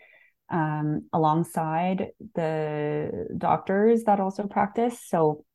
um, 0.49 1.07
alongside 1.13 2.07
the 2.35 3.27
doctors 3.37 4.03
that 4.03 4.19
also 4.19 4.47
practice. 4.47 4.99
So 5.07 5.45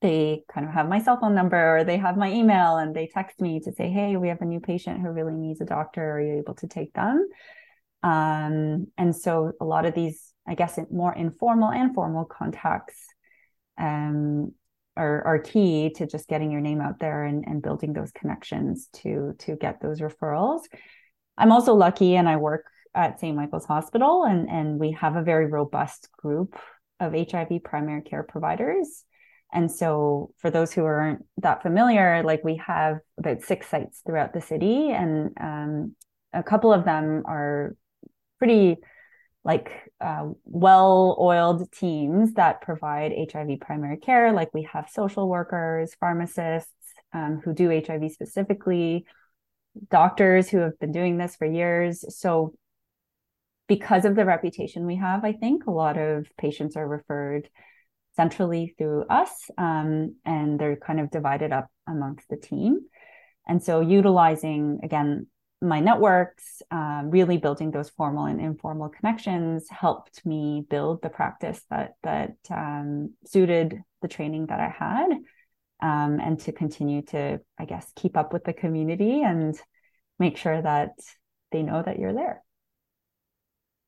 they 0.00 0.44
kind 0.52 0.66
of 0.66 0.72
have 0.72 0.88
my 0.88 1.00
cell 1.00 1.18
phone 1.18 1.34
number 1.34 1.78
or 1.78 1.84
they 1.84 1.96
have 1.98 2.16
my 2.16 2.30
email 2.30 2.76
and 2.76 2.94
they 2.94 3.06
text 3.06 3.40
me 3.40 3.60
to 3.60 3.72
say, 3.72 3.90
hey, 3.90 4.16
we 4.16 4.28
have 4.28 4.40
a 4.40 4.46
new 4.46 4.60
patient 4.60 5.00
who 5.00 5.10
really 5.10 5.34
needs 5.34 5.60
a 5.60 5.66
doctor. 5.66 6.12
Are 6.12 6.20
you 6.20 6.38
able 6.38 6.54
to 6.56 6.66
take 6.66 6.92
them? 6.94 7.28
Um, 8.02 8.88
and 8.98 9.16
so 9.16 9.52
a 9.60 9.64
lot 9.64 9.86
of 9.86 9.94
these, 9.94 10.32
I 10.46 10.54
guess, 10.54 10.78
more 10.90 11.14
informal 11.14 11.70
and 11.70 11.94
formal 11.94 12.26
contacts 12.26 12.96
um, 13.78 14.52
are, 14.96 15.22
are 15.26 15.38
key 15.38 15.90
to 15.96 16.06
just 16.06 16.28
getting 16.28 16.50
your 16.50 16.60
name 16.60 16.80
out 16.80 16.98
there 16.98 17.24
and, 17.24 17.44
and 17.46 17.62
building 17.62 17.92
those 17.92 18.12
connections 18.12 18.88
to 18.92 19.34
to 19.40 19.56
get 19.56 19.80
those 19.80 20.00
referrals. 20.00 20.60
I'm 21.36 21.52
also 21.52 21.74
lucky 21.74 22.16
and 22.16 22.28
I 22.28 22.36
work 22.36 22.66
at 22.94 23.18
St. 23.18 23.36
Michael's 23.36 23.66
Hospital 23.66 24.24
and, 24.24 24.48
and 24.48 24.78
we 24.78 24.92
have 24.92 25.16
a 25.16 25.22
very 25.22 25.46
robust 25.46 26.08
group 26.12 26.56
of 27.00 27.12
HIV 27.12 27.64
primary 27.64 28.02
care 28.02 28.22
providers. 28.22 29.04
And 29.52 29.70
so 29.70 30.32
for 30.38 30.50
those 30.50 30.72
who 30.72 30.84
aren't 30.84 31.24
that 31.38 31.62
familiar, 31.62 32.22
like 32.24 32.44
we 32.44 32.60
have 32.66 32.98
about 33.18 33.42
six 33.42 33.68
sites 33.68 34.00
throughout 34.06 34.32
the 34.32 34.40
city 34.40 34.90
and 34.90 35.30
um, 35.40 35.96
a 36.32 36.42
couple 36.42 36.72
of 36.72 36.84
them 36.84 37.22
are 37.26 37.76
pretty 38.38 38.76
like 39.44 39.70
uh, 40.00 40.28
well-oiled 40.44 41.70
teams 41.70 42.32
that 42.34 42.62
provide 42.62 43.12
HIV 43.30 43.60
primary 43.60 43.98
care. 43.98 44.32
Like 44.32 44.52
we 44.54 44.62
have 44.72 44.88
social 44.88 45.28
workers, 45.28 45.94
pharmacists 46.00 46.70
um, 47.12 47.40
who 47.44 47.52
do 47.52 47.68
HIV 47.70 48.10
specifically, 48.12 49.04
doctors 49.90 50.48
who 50.48 50.58
have 50.58 50.78
been 50.78 50.92
doing 50.92 51.18
this 51.18 51.36
for 51.36 51.46
years. 51.46 52.04
So 52.18 52.54
because 53.68 54.04
of 54.04 54.14
the 54.14 54.24
reputation 54.24 54.86
we 54.86 54.96
have, 54.96 55.24
I 55.24 55.32
think 55.32 55.66
a 55.66 55.70
lot 55.70 55.98
of 55.98 56.26
patients 56.38 56.76
are 56.76 56.86
referred 56.86 57.48
centrally 58.16 58.74
through 58.78 59.04
us, 59.10 59.50
um, 59.58 60.16
and 60.24 60.58
they're 60.58 60.76
kind 60.76 61.00
of 61.00 61.10
divided 61.10 61.52
up 61.52 61.68
amongst 61.86 62.28
the 62.28 62.36
team. 62.36 62.80
And 63.46 63.62
so 63.62 63.80
utilizing 63.80 64.80
again 64.82 65.26
my 65.64 65.80
networks, 65.80 66.62
um, 66.70 67.10
really 67.10 67.38
building 67.38 67.70
those 67.70 67.90
formal 67.90 68.26
and 68.26 68.40
informal 68.40 68.88
connections 68.88 69.66
helped 69.70 70.24
me 70.24 70.64
build 70.68 71.02
the 71.02 71.08
practice 71.08 71.62
that 71.70 71.94
that 72.02 72.36
um, 72.50 73.14
suited 73.24 73.82
the 74.02 74.08
training 74.08 74.46
that 74.46 74.60
I 74.60 74.68
had, 74.68 75.10
um, 75.82 76.20
and 76.20 76.38
to 76.40 76.52
continue 76.52 77.02
to, 77.06 77.40
I 77.58 77.64
guess, 77.64 77.90
keep 77.96 78.16
up 78.16 78.32
with 78.32 78.44
the 78.44 78.52
community 78.52 79.22
and 79.22 79.58
make 80.18 80.36
sure 80.36 80.60
that 80.60 80.92
they 81.50 81.62
know 81.62 81.82
that 81.82 81.98
you're 81.98 82.14
there. 82.14 82.42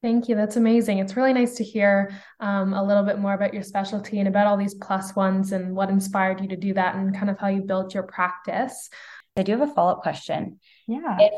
Thank 0.03 0.29
you. 0.29 0.37
That's 0.37 0.57
amazing. 0.57 0.99
It's 0.99 1.17
really 1.17 1.33
nice 1.33 1.57
to 1.57 1.65
hear 1.65 2.13
um, 2.39 2.75
a 2.75 2.85
little 2.85 3.03
bit 3.03 3.19
more 3.19 3.35
about 3.35 3.55
your 3.55 3.63
specialty 3.63 4.19
and 4.19 4.29
about 4.29 4.47
all 4.47 4.57
these 4.57 4.75
plus 4.75 5.17
ones 5.17 5.53
and 5.53 5.75
what 5.75 5.91
inspired 5.91 6.41
you 6.41 6.49
to 6.49 6.57
do 6.57 6.75
that 6.75 6.95
and 6.95 7.15
kind 7.15 7.31
of 7.31 7.39
how 7.39 7.49
you 7.49 7.63
built 7.63 7.95
your 7.95 8.05
practice. 8.05 8.89
I 9.37 9.43
do 9.43 9.53
have 9.53 9.69
a 9.69 9.73
follow 9.73 9.93
up 9.93 10.03
question. 10.03 10.61
Yeah. 10.87 11.17
If 11.19 11.33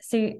so 0.00 0.32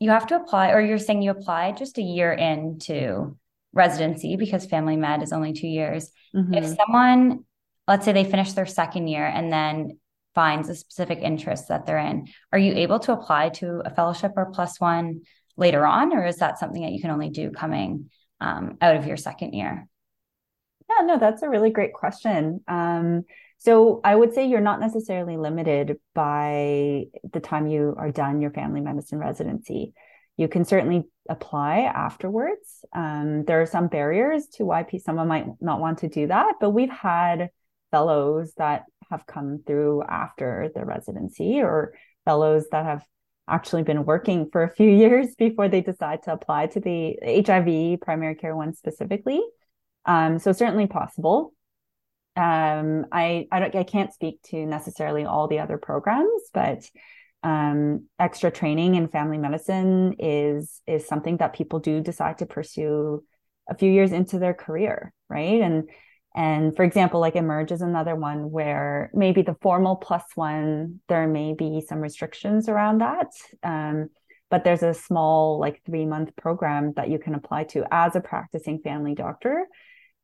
you 0.00 0.10
have 0.10 0.26
to 0.28 0.36
apply, 0.36 0.70
or 0.70 0.80
you're 0.80 0.98
saying 0.98 1.22
you 1.22 1.30
applied 1.30 1.76
just 1.76 1.98
a 1.98 2.02
year 2.02 2.32
into 2.32 3.36
residency 3.72 4.36
because 4.36 4.66
family 4.66 4.96
med 4.96 5.22
is 5.22 5.32
only 5.32 5.52
two 5.52 5.68
years. 5.68 6.10
Mm-hmm. 6.34 6.54
If 6.54 6.76
someone, 6.76 7.44
let's 7.86 8.04
say 8.04 8.12
they 8.12 8.24
finish 8.24 8.52
their 8.52 8.66
second 8.66 9.08
year 9.08 9.26
and 9.26 9.52
then 9.52 9.98
finds 10.34 10.68
a 10.68 10.74
specific 10.74 11.18
interest 11.18 11.68
that 11.68 11.84
they're 11.84 11.98
in, 11.98 12.28
are 12.52 12.58
you 12.58 12.74
able 12.74 13.00
to 13.00 13.12
apply 13.12 13.48
to 13.48 13.82
a 13.84 13.90
fellowship 13.90 14.32
or 14.36 14.52
plus 14.52 14.80
one 14.80 15.22
later 15.56 15.84
on, 15.84 16.12
or 16.12 16.24
is 16.24 16.36
that 16.36 16.58
something 16.58 16.82
that 16.82 16.92
you 16.92 17.00
can 17.00 17.10
only 17.10 17.30
do 17.30 17.50
coming 17.50 18.10
um, 18.40 18.78
out 18.80 18.96
of 18.96 19.06
your 19.06 19.16
second 19.16 19.52
year? 19.52 19.88
Yeah, 20.88 21.04
no, 21.04 21.18
that's 21.18 21.42
a 21.42 21.48
really 21.48 21.70
great 21.70 21.92
question. 21.92 22.60
Um, 22.68 23.24
so 23.58 24.00
I 24.04 24.14
would 24.14 24.34
say 24.34 24.46
you're 24.48 24.60
not 24.60 24.80
necessarily 24.80 25.36
limited 25.36 25.98
by 26.14 27.06
the 27.32 27.40
time 27.40 27.66
you 27.66 27.94
are 27.98 28.12
done 28.12 28.40
your 28.40 28.52
family 28.52 28.80
medicine 28.80 29.18
residency. 29.18 29.94
You 30.36 30.46
can 30.46 30.64
certainly 30.64 31.04
apply 31.28 31.80
afterwards. 31.80 32.84
Um, 32.92 33.44
there 33.44 33.60
are 33.60 33.66
some 33.66 33.88
barriers 33.88 34.46
to 34.54 34.64
why 34.64 34.86
someone 35.04 35.26
might 35.26 35.46
not 35.60 35.80
want 35.80 35.98
to 35.98 36.08
do 36.08 36.28
that, 36.28 36.54
but 36.60 36.70
we've 36.70 36.88
had 36.88 37.50
fellows 37.90 38.52
that 38.58 38.84
have 39.10 39.26
come 39.26 39.62
through 39.66 40.04
after 40.04 40.70
the 40.74 40.84
residency 40.84 41.60
or 41.60 41.94
fellows 42.24 42.66
that 42.70 42.84
have 42.84 43.04
actually 43.48 43.82
been 43.82 44.04
working 44.04 44.48
for 44.52 44.62
a 44.62 44.70
few 44.70 44.90
years 45.04 45.34
before 45.34 45.68
they 45.68 45.80
decide 45.80 46.22
to 46.22 46.32
apply 46.32 46.66
to 46.68 46.80
the 46.80 47.16
HIV 47.44 48.00
primary 48.00 48.36
care 48.36 48.54
one 48.54 48.72
specifically. 48.72 49.42
Um, 50.04 50.38
so 50.38 50.52
certainly 50.52 50.86
possible 50.86 51.52
um, 52.38 53.06
I 53.10 53.48
I, 53.50 53.58
don't, 53.58 53.74
I 53.74 53.82
can't 53.82 54.12
speak 54.14 54.40
to 54.50 54.64
necessarily 54.64 55.24
all 55.24 55.48
the 55.48 55.58
other 55.58 55.76
programs, 55.76 56.42
but 56.54 56.88
um, 57.42 58.06
extra 58.18 58.50
training 58.50 58.94
in 58.94 59.08
family 59.08 59.38
medicine 59.38 60.14
is 60.20 60.80
is 60.86 61.06
something 61.08 61.38
that 61.38 61.52
people 61.52 61.80
do 61.80 62.00
decide 62.00 62.38
to 62.38 62.46
pursue 62.46 63.24
a 63.68 63.76
few 63.76 63.90
years 63.90 64.12
into 64.12 64.38
their 64.38 64.54
career, 64.54 65.12
right? 65.28 65.60
And 65.60 65.90
and 66.36 66.76
for 66.76 66.84
example, 66.84 67.18
like 67.18 67.34
Emerge 67.34 67.72
is 67.72 67.82
another 67.82 68.14
one 68.14 68.52
where 68.52 69.10
maybe 69.12 69.42
the 69.42 69.56
formal 69.60 69.96
plus 69.96 70.22
one 70.36 71.00
there 71.08 71.26
may 71.26 71.54
be 71.54 71.80
some 71.80 71.98
restrictions 71.98 72.68
around 72.68 72.98
that. 73.00 73.32
Um, 73.64 74.10
but 74.48 74.62
there's 74.62 74.84
a 74.84 74.94
small 74.94 75.58
like 75.58 75.82
three 75.84 76.06
month 76.06 76.36
program 76.36 76.92
that 76.94 77.10
you 77.10 77.18
can 77.18 77.34
apply 77.34 77.64
to 77.64 77.84
as 77.90 78.14
a 78.14 78.20
practicing 78.20 78.78
family 78.78 79.16
doctor 79.16 79.66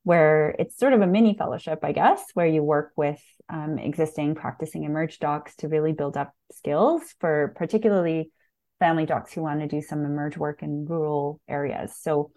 where 0.04 0.54
it's 0.58 0.78
sort 0.78 0.92
of 0.92 1.00
a 1.00 1.06
mini 1.06 1.34
fellowship, 1.36 1.80
I 1.82 1.92
guess, 1.92 2.22
where 2.34 2.46
you 2.46 2.62
work 2.62 2.92
with 2.94 3.20
um, 3.48 3.78
existing 3.78 4.34
practicing 4.34 4.84
emerge 4.84 5.18
docs 5.18 5.56
to 5.56 5.68
really 5.68 5.92
build 5.92 6.16
up 6.16 6.32
skills 6.52 7.02
for 7.20 7.54
particularly 7.56 8.30
family 8.78 9.06
docs 9.06 9.32
who 9.32 9.42
want 9.42 9.60
to 9.60 9.66
do 9.66 9.80
some 9.80 10.04
emerge 10.04 10.36
work 10.36 10.62
in 10.62 10.84
rural 10.84 11.40
areas. 11.48 11.96
So 11.98 12.32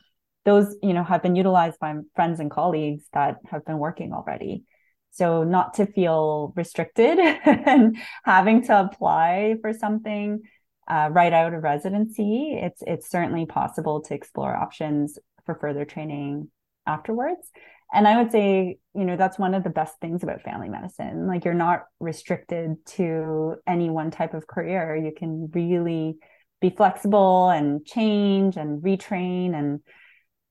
those, 0.45 0.77
you 0.81 0.93
know, 0.93 1.03
have 1.03 1.21
been 1.21 1.35
utilized 1.35 1.77
by 1.79 1.93
friends 2.15 2.39
and 2.39 2.49
colleagues 2.49 3.03
that 3.13 3.37
have 3.51 3.65
been 3.65 3.79
working 3.79 4.13
already. 4.13 4.63
So 5.11 5.43
not 5.43 5.73
to 5.73 5.85
feel 5.85 6.53
restricted 6.55 7.19
and 7.45 7.97
having 8.23 8.63
to 8.67 8.79
apply 8.79 9.55
for 9.61 9.73
something 9.73 10.41
uh, 10.87 11.09
right 11.11 11.33
out 11.33 11.53
of 11.53 11.63
residency, 11.63 12.57
it's 12.61 12.81
it's 12.87 13.09
certainly 13.09 13.45
possible 13.45 14.01
to 14.03 14.13
explore 14.13 14.55
options 14.55 15.19
for 15.45 15.55
further 15.55 15.83
training 15.83 16.49
afterwards. 16.87 17.51
And 17.93 18.07
I 18.07 18.21
would 18.21 18.31
say, 18.31 18.79
you 18.93 19.05
know, 19.05 19.15
that's 19.15 19.39
one 19.39 19.53
of 19.53 19.63
the 19.63 19.69
best 19.69 19.99
things 20.01 20.23
about 20.23 20.41
family 20.41 20.67
medicine. 20.67 21.27
Like 21.27 21.45
you're 21.45 21.53
not 21.53 21.85
restricted 21.99 22.85
to 22.95 23.55
any 23.65 23.89
one 23.89 24.11
type 24.11 24.33
of 24.33 24.47
career. 24.47 24.95
You 24.95 25.13
can 25.15 25.49
really 25.53 26.17
be 26.59 26.69
flexible 26.69 27.49
and 27.49 27.85
change 27.85 28.57
and 28.57 28.81
retrain 28.81 29.53
and 29.53 29.81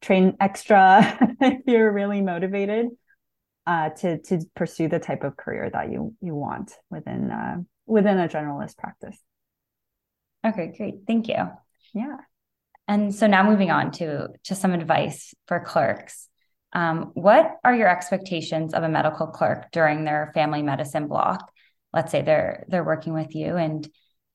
train 0.00 0.36
extra 0.40 1.18
if 1.40 1.62
you're 1.66 1.92
really 1.92 2.22
motivated 2.22 2.86
uh, 3.66 3.90
to 3.90 4.18
to 4.22 4.40
pursue 4.54 4.88
the 4.88 5.00
type 5.00 5.24
of 5.24 5.36
career 5.36 5.68
that 5.70 5.90
you 5.90 6.14
you 6.20 6.34
want 6.34 6.72
within 6.90 7.30
uh, 7.30 7.56
within 7.86 8.18
a 8.18 8.28
generalist 8.28 8.76
practice. 8.78 9.18
Okay, 10.46 10.72
great. 10.76 11.00
Thank 11.06 11.28
you. 11.28 11.50
Yeah. 11.92 12.18
And 12.88 13.14
so 13.14 13.26
now 13.26 13.48
moving 13.48 13.70
on 13.70 13.90
to 13.92 14.28
to 14.44 14.54
some 14.54 14.72
advice 14.72 15.34
for 15.48 15.60
clerks. 15.60 16.28
Um, 16.72 17.10
what 17.14 17.56
are 17.64 17.74
your 17.74 17.88
expectations 17.88 18.74
of 18.74 18.82
a 18.82 18.88
medical 18.88 19.26
clerk 19.26 19.70
during 19.72 20.04
their 20.04 20.30
family 20.34 20.62
medicine 20.62 21.08
block? 21.08 21.50
Let's 21.92 22.12
say 22.12 22.22
they're 22.22 22.66
they're 22.68 22.84
working 22.84 23.14
with 23.14 23.34
you, 23.34 23.56
and 23.56 23.88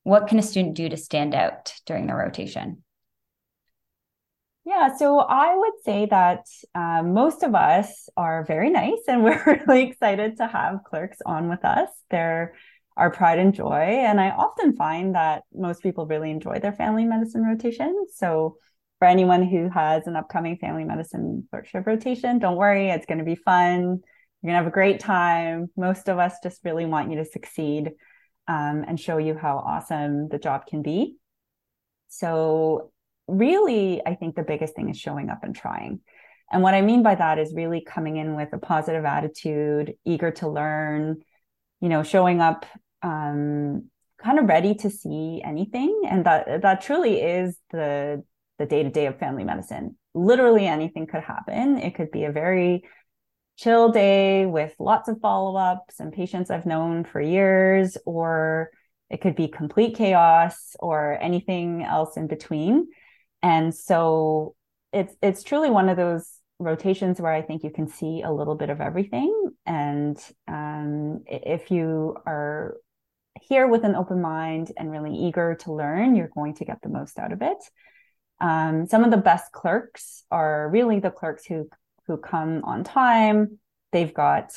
what 0.04 0.28
can 0.28 0.40
a 0.40 0.44
student 0.44 0.76
do 0.76 0.90
to 0.90 0.98
stand 0.98 1.36
out 1.36 1.74
during 1.86 2.08
the 2.08 2.16
rotation? 2.16 2.84
Yeah, 4.64 4.96
so 4.96 5.20
I 5.20 5.56
would 5.56 5.74
say 5.84 6.06
that 6.06 6.46
um, 6.76 7.14
most 7.14 7.42
of 7.44 7.56
us 7.56 8.10
are 8.16 8.46
very 8.46 8.70
nice, 8.70 9.02
and 9.08 9.24
we're 9.24 9.64
really 9.68 9.84
excited 9.84 10.38
to 10.38 10.48
have 10.48 10.84
clerks 10.84 11.18
on 11.26 11.50
with 11.50 11.66
us. 11.66 11.90
They're 12.10 12.56
our 12.98 13.10
pride 13.10 13.40
and 13.40 13.54
joy. 13.54 13.82
And 13.82 14.20
I 14.20 14.32
often 14.32 14.76
find 14.76 15.16
that 15.16 15.44
most 15.54 15.82
people 15.82 16.06
really 16.06 16.32
enjoy 16.32 16.60
their 16.60 16.74
family 16.74 17.06
medicine 17.06 17.44
rotation. 17.44 18.06
So 18.14 18.58
for 19.00 19.08
anyone 19.08 19.44
who 19.44 19.70
has 19.70 20.08
an 20.08 20.16
upcoming 20.16 20.58
family 20.58 20.84
medicine 20.84 21.48
clerkship 21.50 21.88
rotation, 21.88 22.40
don't 22.40 22.58
worry, 22.58 22.90
it's 22.90 23.06
going 23.06 23.18
to 23.18 23.24
be 23.24 23.36
fun. 23.36 24.02
You're 24.42 24.52
going 24.52 24.54
to 24.54 24.64
have 24.64 24.68
a 24.68 24.72
great 24.72 25.00
time. 25.00 25.70
Most 25.78 26.10
of 26.10 26.20
us 26.20 26.36
just 26.44 26.64
really 26.64 26.86
want 26.86 27.12
you 27.12 27.18
to 27.18 27.26
succeed 27.26 27.92
um, 28.48 28.84
and 28.88 29.00
show 29.00 29.18
you 29.18 29.36
how 29.36 29.58
awesome 29.58 30.28
the 30.28 30.40
job 30.40 30.66
can 30.66 30.82
be. 30.82 31.18
So, 32.10 32.92
really, 33.28 34.02
I 34.06 34.16
think 34.16 34.36
the 34.36 34.44
biggest 34.44 34.76
thing 34.76 34.90
is 34.90 34.98
showing 34.98 35.30
up 35.30 35.44
and 35.44 35.56
trying. 35.56 36.02
And 36.52 36.62
what 36.62 36.74
I 36.74 36.82
mean 36.82 37.02
by 37.02 37.16
that 37.16 37.40
is 37.40 37.54
really 37.56 37.82
coming 37.82 38.18
in 38.18 38.36
with 38.36 38.50
a 38.52 38.58
positive 38.58 39.06
attitude, 39.06 39.94
eager 40.06 40.32
to 40.32 40.50
learn, 40.50 41.22
you 41.82 41.90
know, 41.90 42.04
showing 42.04 42.40
up 42.40 42.66
um, 43.02 43.90
kind 44.24 44.40
of 44.40 44.46
ready 44.46 44.76
to 44.76 44.90
see 44.90 45.42
anything. 45.44 46.04
And 46.10 46.26
that 46.26 46.62
that 46.62 46.82
truly 46.82 47.22
is 47.22 47.58
the 47.72 48.24
the 48.60 48.66
day 48.66 48.84
to 48.84 48.90
day 48.90 49.08
of 49.08 49.18
family 49.18 49.44
medicine. 49.44 49.98
Literally 50.14 50.68
anything 50.68 51.08
could 51.08 51.24
happen. 51.24 51.78
It 51.78 51.96
could 51.96 52.12
be 52.12 52.26
a 52.26 52.32
very 52.32 52.84
chill 53.58 53.92
day 53.92 54.46
with 54.46 54.74
lots 54.80 55.10
of 55.10 55.20
follow 55.22 55.58
ups 55.58 56.00
and 56.00 56.14
patients 56.14 56.50
I've 56.50 56.66
known 56.66 57.04
for 57.04 57.22
years, 57.22 57.98
or 58.06 58.70
it 59.10 59.22
could 59.22 59.36
be 59.36 59.48
complete 59.48 59.96
chaos 59.96 60.76
or 60.80 61.18
anything 61.22 61.84
else 61.84 62.18
in 62.18 62.28
between. 62.28 62.88
And 63.42 63.74
so 63.74 64.56
it's 64.94 65.16
it's 65.22 65.44
truly 65.44 65.70
one 65.70 65.90
of 65.90 65.98
those 65.98 66.28
rotations 66.62 67.20
where 67.20 67.34
I 67.34 67.42
think 67.42 67.64
you 67.64 67.72
can 67.72 67.88
see 67.88 68.22
a 68.22 68.32
little 68.32 68.56
bit 68.56 68.70
of 68.70 68.80
everything. 68.80 69.52
And 69.66 70.18
um, 70.48 71.24
if 71.28 71.72
you 71.72 72.16
are 72.26 72.78
here 73.42 73.68
with 73.68 73.84
an 73.84 73.96
open 73.96 74.22
mind 74.22 74.72
and 74.78 74.92
really 74.92 75.16
eager 75.16 75.56
to 75.62 75.74
learn, 75.74 76.16
you're 76.16 76.32
going 76.34 76.56
to 76.56 76.66
get 76.66 76.82
the 76.82 76.90
most 76.90 77.18
out 77.18 77.32
of 77.32 77.42
it. 77.42 77.58
Um, 78.40 78.86
some 78.88 79.04
of 79.04 79.12
the 79.12 79.18
best 79.18 79.52
clerks 79.52 80.24
are 80.32 80.70
really 80.70 81.00
the 81.00 81.12
clerks 81.12 81.46
who 81.46 81.70
who 82.08 82.18
come 82.18 82.64
on 82.64 82.84
time. 82.84 83.60
They've 83.92 84.14
got 84.14 84.52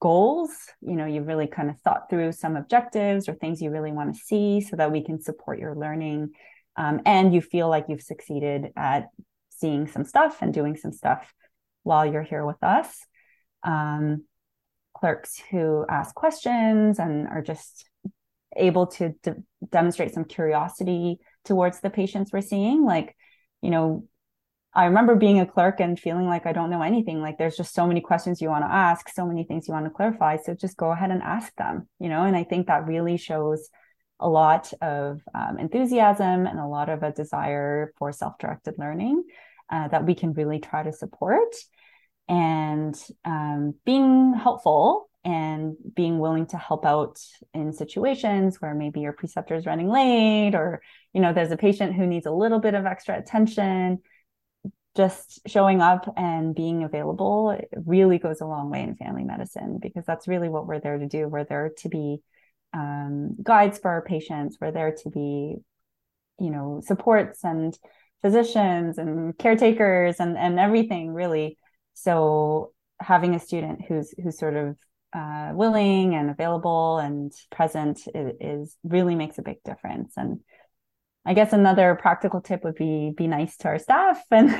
goals. 0.00 0.50
You 0.80 0.96
know, 0.96 1.06
you've 1.06 1.26
really 1.26 1.46
kind 1.46 1.70
of 1.70 1.78
thought 1.80 2.10
through 2.10 2.32
some 2.32 2.56
objectives 2.56 3.28
or 3.28 3.34
things 3.34 3.62
you 3.62 3.70
really 3.70 3.92
want 3.92 4.14
to 4.14 4.20
see 4.20 4.60
so 4.60 4.76
that 4.76 4.92
we 4.92 5.04
can 5.04 5.20
support 5.20 5.58
your 5.58 5.74
learning. 5.76 6.30
Um, 6.76 7.00
and 7.06 7.32
you 7.32 7.40
feel 7.40 7.68
like 7.68 7.86
you've 7.88 8.02
succeeded 8.02 8.72
at 8.76 9.08
seeing 9.50 9.86
some 9.86 10.04
stuff 10.04 10.38
and 10.40 10.52
doing 10.52 10.76
some 10.76 10.92
stuff 10.92 11.32
while 11.88 12.06
you're 12.06 12.22
here 12.22 12.44
with 12.44 12.62
us. 12.62 12.88
Um, 13.62 14.24
clerks 14.94 15.40
who 15.50 15.86
ask 15.88 16.14
questions 16.14 16.98
and 16.98 17.26
are 17.28 17.42
just 17.42 17.88
able 18.56 18.86
to 18.86 19.14
de- 19.22 19.42
demonstrate 19.70 20.12
some 20.12 20.24
curiosity 20.24 21.18
towards 21.44 21.80
the 21.80 21.90
patients 21.90 22.30
we're 22.32 22.40
seeing. 22.40 22.84
Like, 22.84 23.16
you 23.62 23.70
know, 23.70 24.04
I 24.74 24.84
remember 24.84 25.16
being 25.16 25.40
a 25.40 25.46
clerk 25.46 25.80
and 25.80 25.98
feeling 25.98 26.26
like 26.26 26.46
I 26.46 26.52
don't 26.52 26.70
know 26.70 26.82
anything. 26.82 27.20
Like 27.20 27.38
there's 27.38 27.56
just 27.56 27.74
so 27.74 27.86
many 27.86 28.00
questions 28.00 28.40
you 28.40 28.50
want 28.50 28.64
to 28.64 28.72
ask, 28.72 29.08
so 29.08 29.26
many 29.26 29.44
things 29.44 29.66
you 29.66 29.74
want 29.74 29.86
to 29.86 29.90
clarify. 29.90 30.36
So 30.36 30.54
just 30.54 30.76
go 30.76 30.92
ahead 30.92 31.10
and 31.10 31.22
ask 31.22 31.54
them, 31.56 31.88
you 31.98 32.08
know, 32.08 32.24
and 32.24 32.36
I 32.36 32.44
think 32.44 32.66
that 32.66 32.86
really 32.86 33.16
shows 33.16 33.70
a 34.20 34.28
lot 34.28 34.72
of 34.82 35.20
um, 35.34 35.58
enthusiasm 35.58 36.46
and 36.46 36.58
a 36.58 36.66
lot 36.66 36.88
of 36.88 37.02
a 37.02 37.12
desire 37.12 37.92
for 37.96 38.12
self-directed 38.12 38.74
learning 38.76 39.24
uh, 39.70 39.88
that 39.88 40.04
we 40.04 40.14
can 40.14 40.32
really 40.32 40.58
try 40.58 40.82
to 40.82 40.92
support 40.92 41.54
and 42.28 42.94
um, 43.24 43.74
being 43.84 44.34
helpful 44.34 45.08
and 45.24 45.76
being 45.94 46.18
willing 46.18 46.46
to 46.46 46.56
help 46.56 46.86
out 46.86 47.18
in 47.52 47.72
situations 47.72 48.60
where 48.60 48.74
maybe 48.74 49.00
your 49.00 49.12
preceptor 49.12 49.54
is 49.54 49.66
running 49.66 49.88
late 49.88 50.54
or 50.54 50.80
you 51.12 51.20
know 51.20 51.32
there's 51.32 51.50
a 51.50 51.56
patient 51.56 51.94
who 51.94 52.06
needs 52.06 52.26
a 52.26 52.30
little 52.30 52.60
bit 52.60 52.74
of 52.74 52.86
extra 52.86 53.18
attention 53.18 53.98
just 54.96 55.40
showing 55.46 55.80
up 55.80 56.12
and 56.16 56.54
being 56.54 56.82
available 56.82 57.56
really 57.86 58.18
goes 58.18 58.40
a 58.40 58.46
long 58.46 58.68
way 58.68 58.82
in 58.82 58.96
family 58.96 59.22
medicine 59.22 59.78
because 59.80 60.04
that's 60.04 60.26
really 60.26 60.48
what 60.48 60.66
we're 60.66 60.80
there 60.80 60.98
to 60.98 61.06
do. 61.06 61.28
We're 61.28 61.44
there 61.44 61.70
to 61.78 61.88
be 61.88 62.18
um, 62.74 63.36
guides 63.40 63.78
for 63.78 63.90
our 63.92 64.02
patients. 64.02 64.58
We're 64.60 64.72
there 64.72 64.96
to 65.02 65.10
be 65.10 65.56
you 66.40 66.50
know 66.50 66.80
supports 66.84 67.44
and 67.44 67.76
physicians 68.22 68.98
and 68.98 69.36
caretakers 69.38 70.16
and 70.18 70.36
and 70.36 70.58
everything 70.58 71.12
really 71.12 71.58
so 72.02 72.72
having 73.00 73.34
a 73.34 73.40
student 73.40 73.84
who's 73.86 74.14
who's 74.22 74.38
sort 74.38 74.56
of 74.56 74.76
uh, 75.12 75.50
willing 75.54 76.14
and 76.14 76.30
available 76.30 76.98
and 76.98 77.32
present 77.50 78.00
is, 78.14 78.32
is, 78.40 78.76
really 78.84 79.14
makes 79.14 79.38
a 79.38 79.42
big 79.42 79.56
difference. 79.64 80.12
And 80.16 80.40
I 81.24 81.34
guess 81.34 81.52
another 81.52 81.98
practical 82.00 82.40
tip 82.40 82.62
would 82.62 82.74
be 82.74 83.12
be 83.16 83.26
nice 83.26 83.56
to 83.58 83.68
our 83.68 83.78
staff. 83.78 84.22
And 84.30 84.54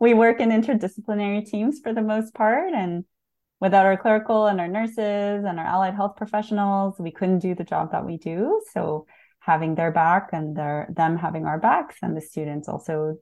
we 0.00 0.14
work 0.14 0.40
in 0.40 0.50
interdisciplinary 0.50 1.44
teams 1.44 1.80
for 1.80 1.92
the 1.92 2.02
most 2.02 2.34
part. 2.34 2.72
And 2.72 3.04
without 3.60 3.86
our 3.86 3.96
clerical 3.96 4.46
and 4.46 4.60
our 4.60 4.68
nurses 4.68 5.44
and 5.44 5.58
our 5.58 5.66
allied 5.66 5.94
health 5.94 6.16
professionals, 6.16 6.96
we 6.98 7.10
couldn't 7.10 7.40
do 7.40 7.54
the 7.54 7.64
job 7.64 7.90
that 7.92 8.06
we 8.06 8.16
do. 8.16 8.62
So 8.72 9.06
having 9.40 9.74
their 9.74 9.90
back 9.90 10.28
and 10.32 10.56
their 10.56 10.88
them 10.94 11.16
having 11.16 11.46
our 11.46 11.58
backs 11.58 11.96
and 12.02 12.16
the 12.16 12.20
students 12.20 12.68
also, 12.68 13.16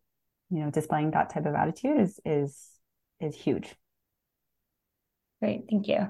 you 0.51 0.61
know, 0.61 0.71
displaying 0.71 1.13
that 1.13 1.31
type 1.31 1.47
of 1.47 1.55
attitude 1.55 2.01
is 2.01 2.21
is 2.25 2.76
is 3.21 3.35
huge. 3.35 3.75
Great, 5.41 5.65
thank 5.71 5.89
you. 5.89 6.09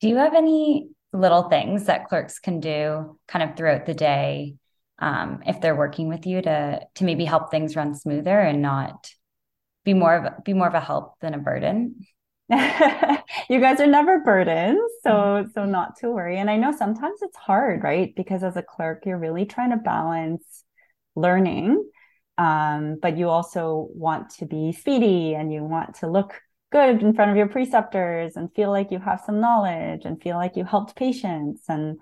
Do 0.00 0.08
you 0.08 0.16
have 0.16 0.34
any 0.34 0.90
little 1.12 1.44
things 1.44 1.84
that 1.86 2.08
clerks 2.08 2.38
can 2.38 2.60
do 2.60 3.18
kind 3.26 3.48
of 3.48 3.56
throughout 3.56 3.86
the 3.86 3.94
day 3.94 4.56
um, 4.98 5.42
if 5.46 5.60
they're 5.60 5.76
working 5.76 6.08
with 6.08 6.26
you 6.26 6.42
to 6.42 6.80
to 6.94 7.04
maybe 7.04 7.24
help 7.24 7.50
things 7.50 7.74
run 7.74 7.94
smoother 7.94 8.38
and 8.38 8.62
not 8.62 9.10
be 9.84 9.94
more 9.94 10.14
of 10.14 10.44
be 10.44 10.52
more 10.52 10.68
of 10.68 10.74
a 10.74 10.80
help 10.80 11.14
than 11.20 11.34
a 11.34 11.38
burden? 11.38 12.06
you 12.50 13.60
guys 13.60 13.80
are 13.80 13.86
never 13.86 14.18
burdens, 14.20 14.90
so 15.02 15.10
mm-hmm. 15.10 15.50
so 15.54 15.64
not 15.64 15.96
to 15.96 16.10
worry. 16.10 16.38
And 16.38 16.50
I 16.50 16.56
know 16.56 16.72
sometimes 16.72 17.20
it's 17.22 17.36
hard, 17.36 17.82
right? 17.82 18.12
Because 18.14 18.42
as 18.42 18.56
a 18.56 18.62
clerk, 18.62 19.04
you're 19.06 19.18
really 19.18 19.46
trying 19.46 19.70
to 19.70 19.76
balance 19.76 20.64
learning 21.14 21.88
um, 22.40 22.96
but 23.02 23.18
you 23.18 23.28
also 23.28 23.88
want 23.92 24.30
to 24.30 24.46
be 24.46 24.72
speedy 24.72 25.34
and 25.34 25.52
you 25.52 25.62
want 25.62 25.96
to 25.96 26.06
look 26.06 26.40
good 26.72 27.02
in 27.02 27.12
front 27.12 27.30
of 27.30 27.36
your 27.36 27.48
preceptors 27.48 28.34
and 28.34 28.54
feel 28.54 28.70
like 28.70 28.90
you 28.90 28.98
have 28.98 29.20
some 29.26 29.40
knowledge 29.40 30.06
and 30.06 30.22
feel 30.22 30.36
like 30.36 30.56
you 30.56 30.64
helped 30.64 30.96
patients. 30.96 31.64
And 31.68 31.98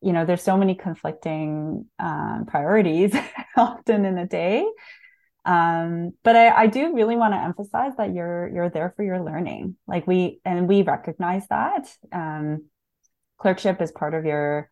you 0.00 0.14
know 0.14 0.24
there's 0.24 0.42
so 0.42 0.56
many 0.56 0.74
conflicting 0.74 1.84
um, 1.98 2.46
priorities 2.48 3.14
often 3.56 4.06
in 4.06 4.16
a 4.16 4.26
day. 4.26 4.64
Um, 5.44 6.12
but 6.24 6.36
I, 6.36 6.62
I 6.62 6.66
do 6.68 6.94
really 6.94 7.16
want 7.16 7.34
to 7.34 7.38
emphasize 7.38 7.92
that 7.98 8.14
you're 8.14 8.48
you're 8.48 8.70
there 8.70 8.94
for 8.96 9.02
your 9.02 9.22
learning. 9.22 9.76
Like 9.86 10.06
we 10.06 10.40
and 10.46 10.66
we 10.68 10.84
recognize 10.84 11.46
that 11.48 11.86
um, 12.12 12.64
clerkship 13.36 13.82
is 13.82 13.92
part 13.92 14.14
of 14.14 14.24
your 14.24 14.70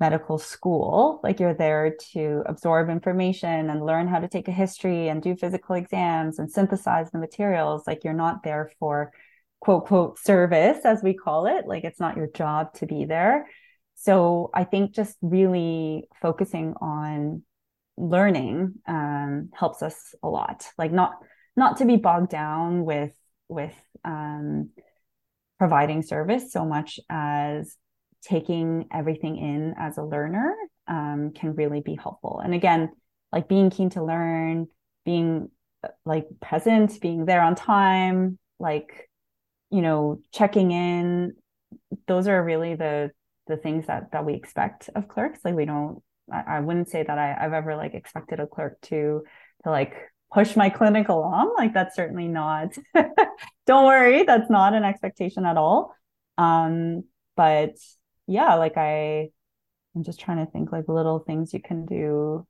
medical 0.00 0.38
school. 0.38 1.20
Like 1.22 1.40
you're 1.40 1.54
there 1.54 1.94
to 2.12 2.42
absorb 2.46 2.88
information 2.88 3.70
and 3.70 3.84
learn 3.84 4.08
how 4.08 4.20
to 4.20 4.28
take 4.28 4.48
a 4.48 4.52
history 4.52 5.08
and 5.08 5.22
do 5.22 5.34
physical 5.34 5.74
exams 5.74 6.38
and 6.38 6.50
synthesize 6.50 7.10
the 7.10 7.18
materials. 7.18 7.86
Like 7.86 8.04
you're 8.04 8.12
not 8.12 8.42
there 8.42 8.70
for 8.78 9.12
quote, 9.60 9.86
quote, 9.86 10.18
service, 10.18 10.84
as 10.84 11.02
we 11.02 11.14
call 11.14 11.46
it. 11.46 11.66
Like 11.66 11.84
it's 11.84 12.00
not 12.00 12.16
your 12.16 12.28
job 12.28 12.74
to 12.74 12.86
be 12.86 13.04
there. 13.04 13.48
So 13.96 14.50
I 14.54 14.64
think 14.64 14.94
just 14.94 15.16
really 15.20 16.04
focusing 16.22 16.74
on 16.80 17.42
learning 17.96 18.74
um, 18.86 19.50
helps 19.52 19.82
us 19.82 20.14
a 20.22 20.28
lot. 20.28 20.66
Like 20.78 20.92
not 20.92 21.14
not 21.56 21.78
to 21.78 21.84
be 21.84 21.96
bogged 21.96 22.30
down 22.30 22.84
with 22.84 23.12
with 23.48 23.74
um, 24.04 24.70
providing 25.58 26.02
service 26.02 26.52
so 26.52 26.64
much 26.64 27.00
as 27.10 27.76
taking 28.22 28.86
everything 28.92 29.36
in 29.36 29.74
as 29.78 29.98
a 29.98 30.02
learner 30.02 30.54
um, 30.86 31.32
can 31.34 31.54
really 31.54 31.80
be 31.80 31.94
helpful. 31.94 32.40
And 32.42 32.54
again, 32.54 32.90
like 33.32 33.48
being 33.48 33.70
keen 33.70 33.90
to 33.90 34.02
learn, 34.02 34.68
being 35.04 35.50
like 36.04 36.26
present, 36.40 37.00
being 37.00 37.24
there 37.24 37.42
on 37.42 37.54
time, 37.54 38.38
like, 38.58 39.08
you 39.70 39.82
know, 39.82 40.20
checking 40.32 40.70
in, 40.70 41.34
those 42.06 42.26
are 42.26 42.42
really 42.42 42.74
the 42.74 43.10
the 43.46 43.56
things 43.56 43.86
that 43.86 44.12
that 44.12 44.24
we 44.24 44.34
expect 44.34 44.90
of 44.94 45.08
clerks. 45.08 45.40
Like 45.44 45.54
we 45.54 45.64
don't 45.64 46.02
I, 46.32 46.56
I 46.56 46.60
wouldn't 46.60 46.88
say 46.88 47.02
that 47.02 47.18
I, 47.18 47.36
I've 47.38 47.52
ever 47.52 47.76
like 47.76 47.94
expected 47.94 48.40
a 48.40 48.46
clerk 48.46 48.80
to 48.82 49.24
to 49.64 49.70
like 49.70 49.94
push 50.32 50.56
my 50.56 50.70
clinic 50.70 51.08
along. 51.08 51.54
Like 51.56 51.74
that's 51.74 51.96
certainly 51.96 52.28
not 52.28 52.76
don't 53.66 53.86
worry, 53.86 54.24
that's 54.24 54.50
not 54.50 54.74
an 54.74 54.84
expectation 54.84 55.44
at 55.44 55.56
all. 55.56 55.94
Um, 56.36 57.04
but 57.36 57.76
yeah, 58.28 58.54
like 58.54 58.76
I, 58.76 59.30
I'm 59.96 60.04
just 60.04 60.20
trying 60.20 60.44
to 60.44 60.52
think 60.52 60.70
like 60.70 60.86
little 60.86 61.18
things 61.18 61.52
you 61.52 61.60
can 61.60 61.86
do. 61.86 62.46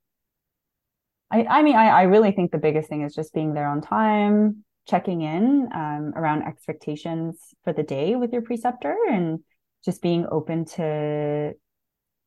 I, 1.30 1.44
I 1.44 1.62
mean, 1.62 1.76
I, 1.76 1.88
I 1.88 2.02
really 2.02 2.32
think 2.32 2.50
the 2.50 2.58
biggest 2.58 2.88
thing 2.88 3.02
is 3.02 3.14
just 3.14 3.32
being 3.32 3.54
there 3.54 3.68
on 3.68 3.80
time, 3.80 4.64
checking 4.88 5.22
in 5.22 5.68
um, 5.72 6.12
around 6.16 6.42
expectations 6.42 7.54
for 7.62 7.72
the 7.72 7.84
day 7.84 8.16
with 8.16 8.32
your 8.32 8.42
preceptor, 8.42 8.96
and 9.08 9.40
just 9.84 10.02
being 10.02 10.26
open 10.30 10.64
to 10.64 11.52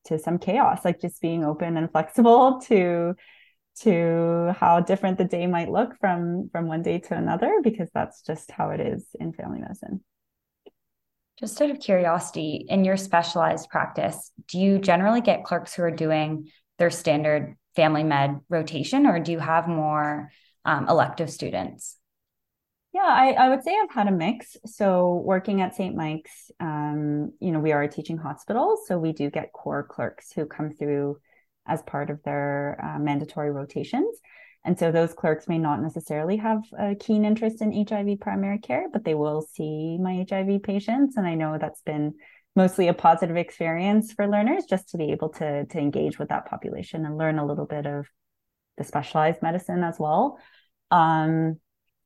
to 0.06 0.18
some 0.18 0.40
chaos, 0.40 0.86
like 0.86 1.02
just 1.02 1.22
being 1.22 1.44
open 1.44 1.78
and 1.78 1.92
flexible 1.92 2.62
to 2.68 3.16
to 3.82 4.56
how 4.60 4.80
different 4.80 5.18
the 5.18 5.26
day 5.26 5.46
might 5.46 5.72
look 5.72 5.98
from 6.00 6.50
from 6.54 6.68
one 6.68 6.84
day 6.84 7.00
to 7.00 7.16
another, 7.16 7.60
because 7.62 7.90
that's 7.94 8.22
just 8.22 8.50
how 8.50 8.70
it 8.70 8.80
is 8.80 9.06
in 9.20 9.34
family 9.34 9.60
medicine. 9.60 10.02
Just 11.42 11.60
out 11.60 11.72
of 11.72 11.80
curiosity, 11.80 12.66
in 12.70 12.86
your 12.86 12.98
specialized 12.98 13.70
practice, 13.70 14.32
do 14.48 14.60
you 14.60 14.78
generally 14.78 15.22
get 15.22 15.44
clerks 15.44 15.74
who 15.74 15.82
are 15.82 15.92
doing 15.92 16.50
their 16.78 16.92
standard 16.92 17.58
family 17.76 18.04
med 18.04 18.40
rotation, 18.48 19.08
or 19.08 19.20
do 19.20 19.32
you 19.32 19.40
have 19.40 19.68
more 19.68 20.30
um, 20.66 20.88
elective 20.88 21.32
students? 21.32 21.98
Yeah, 22.94 23.06
I, 23.08 23.32
I 23.32 23.50
would 23.50 23.64
say 23.64 23.72
I've 23.76 23.94
had 23.94 24.08
a 24.08 24.12
mix. 24.12 24.58
So 24.66 25.22
working 25.26 25.62
at 25.62 25.76
St. 25.76 25.96
Mike's, 25.96 26.52
um, 26.60 27.32
you 27.40 27.52
know, 27.52 27.60
we 27.60 27.72
are 27.72 27.82
a 27.82 27.90
teaching 27.90 28.18
hospital, 28.18 28.78
so 28.86 29.00
we 29.00 29.14
do 29.14 29.30
get 29.30 29.54
core 29.54 29.84
clerks 29.84 30.32
who 30.32 30.46
come 30.46 30.72
through 30.72 31.18
as 31.66 31.82
part 31.84 32.10
of 32.10 32.22
their 32.24 32.80
uh, 32.84 33.00
mandatory 33.00 33.50
rotations. 33.50 34.16
And 34.64 34.78
so 34.78 34.92
those 34.92 35.14
clerks 35.14 35.48
may 35.48 35.58
not 35.58 35.82
necessarily 35.82 36.38
have 36.38 36.62
a 36.78 36.96
keen 36.96 37.26
interest 37.26 37.62
in 37.62 37.86
HIV 37.88 38.20
primary 38.20 38.60
care, 38.60 38.88
but 38.92 39.04
they 39.04 39.16
will 39.16 39.42
see 39.42 39.98
my 39.98 40.26
HIV 40.30 40.62
patients. 40.62 41.18
And 41.18 41.26
I 41.26 41.34
know 41.34 41.58
that's 41.60 41.82
been 41.82 42.14
mostly 42.56 42.88
a 42.88 42.94
positive 42.94 43.38
experience 43.38 44.14
for 44.14 44.28
learners 44.28 44.66
just 44.70 44.90
to 44.90 44.98
be 44.98 45.12
able 45.12 45.30
to, 45.30 45.66
to 45.66 45.80
engage 45.80 46.20
with 46.20 46.30
that 46.30 46.46
population 46.46 47.06
and 47.06 47.18
learn 47.18 47.40
a 47.40 47.46
little 47.46 47.66
bit 47.66 47.88
of 47.88 48.08
the 48.78 48.84
specialized 48.84 49.42
medicine 49.42 49.84
as 49.84 49.98
well. 49.98 50.38
Um, 50.92 51.60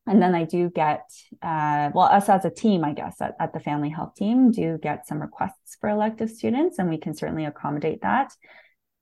and 0.08 0.22
then 0.22 0.36
I 0.36 0.44
do 0.44 0.70
get, 0.70 1.10
uh, 1.41 1.89
well, 1.94 2.06
us 2.06 2.30
as 2.30 2.46
a 2.46 2.52
team, 2.52 2.86
I 2.86 2.94
guess, 2.94 3.20
at, 3.22 3.36
at 3.39 3.54
the 3.54 3.60
family 3.60 3.89
health 3.89 4.13
team, 4.15 4.52
do 4.52 4.78
get 4.78 5.08
some 5.08 5.20
requests 5.20 5.78
for 5.82 5.89
elective 5.89 6.30
students, 6.30 6.78
and 6.78 6.89
we 6.89 7.00
can 7.00 7.15
certainly 7.15 7.46
accommodate 7.46 8.02
that. 8.04 8.32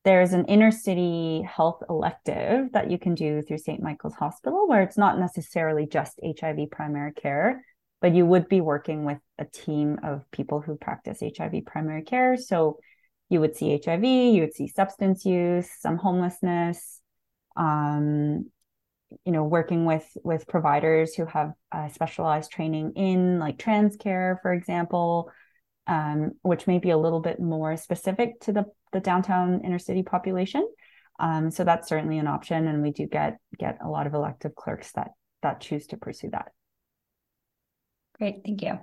There's 0.03 0.33
an 0.33 0.45
inner 0.45 0.71
city 0.71 1.41
health 1.41 1.81
elective 1.89 2.71
that 2.73 2.91
you 2.91 2.97
can 2.97 3.15
do 3.15 3.41
through 3.41 3.59
St. 3.59 3.81
Michael's 3.81 4.15
Hospital, 4.15 4.67
where 4.67 4.81
it's 4.81 4.97
not 4.97 5.17
necessarily 5.17 5.85
just 5.85 6.19
HIV 6.23 6.71
primary 6.71 7.13
care, 7.13 7.63
but 8.01 8.13
you 8.13 8.25
would 8.25 8.49
be 8.49 8.59
working 8.59 9.05
with 9.05 9.19
a 9.39 9.45
team 9.45 9.99
of 10.03 10.29
people 10.31 10.59
who 10.59 10.75
practice 10.75 11.21
HIV 11.21 11.65
primary 11.65 12.03
care. 12.03 12.35
So 12.35 12.79
you 13.29 13.39
would 13.39 13.55
see 13.55 13.79
HIV, 13.83 14.03
you 14.03 14.41
would 14.41 14.53
see 14.53 14.67
substance 14.67 15.25
use, 15.25 15.69
some 15.79 15.97
homelessness, 15.97 16.99
um, 17.55 18.45
you 19.25 19.31
know 19.31 19.43
working 19.43 19.85
with 19.85 20.05
with 20.23 20.47
providers 20.47 21.13
who 21.13 21.25
have 21.25 21.53
uh, 21.71 21.87
specialized 21.89 22.51
training 22.51 22.93
in 22.95 23.39
like 23.39 23.57
trans 23.57 23.95
care 23.95 24.39
for 24.41 24.53
example 24.53 25.31
um, 25.87 26.31
which 26.41 26.67
may 26.67 26.79
be 26.79 26.91
a 26.91 26.97
little 26.97 27.19
bit 27.19 27.39
more 27.39 27.77
specific 27.77 28.39
to 28.41 28.51
the 28.51 28.65
the 28.91 28.99
downtown 28.99 29.61
inner 29.63 29.79
city 29.79 30.03
population. 30.03 30.67
Um, 31.19 31.51
so 31.51 31.63
that's 31.63 31.87
certainly 31.87 32.17
an 32.19 32.27
option 32.27 32.67
and 32.67 32.81
we 32.81 32.91
do 32.91 33.07
get 33.07 33.37
get 33.57 33.79
a 33.83 33.89
lot 33.89 34.07
of 34.07 34.13
elective 34.13 34.55
clerks 34.55 34.91
that 34.93 35.11
that 35.41 35.61
choose 35.61 35.87
to 35.87 35.97
pursue 35.97 36.29
that. 36.31 36.51
Great 38.17 38.41
thank 38.45 38.61
you. 38.61 38.79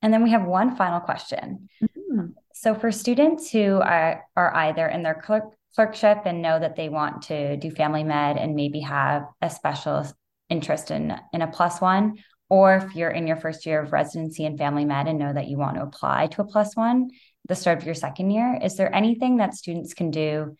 And 0.00 0.12
then 0.12 0.22
we 0.22 0.30
have 0.30 0.44
one 0.44 0.76
final 0.76 1.00
question. 1.00 1.68
Mm-hmm. 1.82 2.26
so 2.54 2.74
for 2.74 2.92
students 2.92 3.50
who 3.50 3.80
are, 3.80 4.24
are 4.36 4.54
either 4.54 4.86
in 4.86 5.02
their 5.02 5.14
clerk 5.14 5.44
clerkship 5.74 6.22
and 6.26 6.42
know 6.42 6.58
that 6.58 6.76
they 6.76 6.90
want 6.90 7.22
to 7.22 7.56
do 7.56 7.70
family 7.70 8.04
med 8.04 8.36
and 8.36 8.54
maybe 8.54 8.80
have 8.80 9.26
a 9.40 9.48
special 9.48 10.06
interest 10.50 10.90
in 10.90 11.14
in 11.32 11.42
a 11.42 11.46
plus 11.46 11.80
one 11.80 12.18
or 12.52 12.76
if 12.76 12.94
you're 12.94 13.10
in 13.10 13.26
your 13.26 13.38
first 13.38 13.64
year 13.64 13.80
of 13.80 13.94
residency 13.94 14.44
in 14.44 14.58
family 14.58 14.84
med 14.84 15.08
and 15.08 15.18
know 15.18 15.32
that 15.32 15.48
you 15.48 15.56
want 15.56 15.74
to 15.74 15.82
apply 15.82 16.26
to 16.26 16.42
a 16.42 16.44
plus 16.44 16.76
one 16.76 17.08
the 17.48 17.54
start 17.54 17.78
of 17.78 17.86
your 17.86 17.94
second 17.94 18.30
year 18.30 18.60
is 18.62 18.76
there 18.76 18.94
anything 18.94 19.38
that 19.38 19.54
students 19.54 19.94
can 19.94 20.10
do 20.10 20.54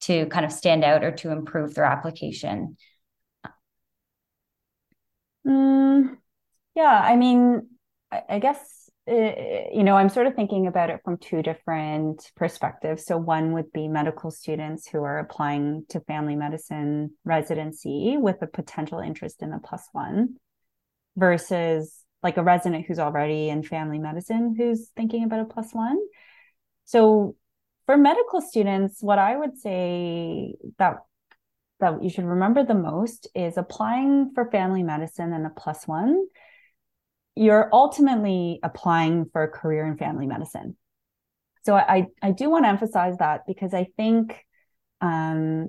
to 0.00 0.26
kind 0.26 0.44
of 0.44 0.50
stand 0.50 0.82
out 0.82 1.04
or 1.04 1.12
to 1.12 1.30
improve 1.30 1.74
their 1.74 1.84
application 1.84 2.76
mm, 5.46 6.16
yeah 6.74 7.00
i 7.04 7.14
mean 7.14 7.68
I, 8.10 8.22
I 8.30 8.38
guess 8.40 8.74
uh, 9.08 9.32
you 9.72 9.84
know, 9.84 9.96
I'm 9.96 10.10
sort 10.10 10.26
of 10.26 10.34
thinking 10.34 10.66
about 10.66 10.90
it 10.90 11.00
from 11.02 11.16
two 11.16 11.40
different 11.42 12.30
perspectives. 12.36 13.06
So, 13.06 13.16
one 13.16 13.54
would 13.54 13.72
be 13.72 13.88
medical 13.88 14.30
students 14.30 14.86
who 14.86 15.02
are 15.02 15.18
applying 15.18 15.86
to 15.88 16.00
family 16.00 16.36
medicine 16.36 17.12
residency 17.24 18.18
with 18.18 18.36
a 18.42 18.46
potential 18.46 18.98
interest 18.98 19.40
in 19.40 19.54
a 19.54 19.60
plus 19.60 19.88
one 19.92 20.36
versus 21.18 21.94
like 22.22 22.36
a 22.36 22.42
resident 22.42 22.86
who's 22.86 22.98
already 22.98 23.48
in 23.48 23.62
family 23.62 23.98
medicine 23.98 24.54
who's 24.56 24.88
thinking 24.96 25.24
about 25.24 25.40
a 25.40 25.44
plus 25.44 25.72
one. 25.72 25.98
So, 26.84 27.36
for 27.86 27.96
medical 27.96 28.40
students, 28.40 29.02
what 29.02 29.18
I 29.18 29.36
would 29.36 29.58
say 29.58 30.54
that 30.78 30.96
that 31.80 32.02
you 32.02 32.10
should 32.10 32.24
remember 32.24 32.64
the 32.64 32.74
most 32.74 33.28
is 33.34 33.56
applying 33.56 34.32
for 34.34 34.50
family 34.50 34.82
medicine 34.82 35.32
and 35.32 35.46
a 35.46 35.50
plus 35.50 35.86
one 35.86 36.26
you're 37.38 37.70
ultimately 37.72 38.58
applying 38.64 39.26
for 39.32 39.44
a 39.44 39.48
career 39.48 39.86
in 39.86 39.96
family 39.96 40.26
medicine. 40.26 40.76
So 41.64 41.76
I, 41.76 42.06
I 42.20 42.32
do 42.32 42.50
want 42.50 42.64
to 42.64 42.68
emphasize 42.68 43.16
that 43.18 43.42
because 43.46 43.74
I 43.74 43.86
think, 43.96 44.44
um, 45.00 45.68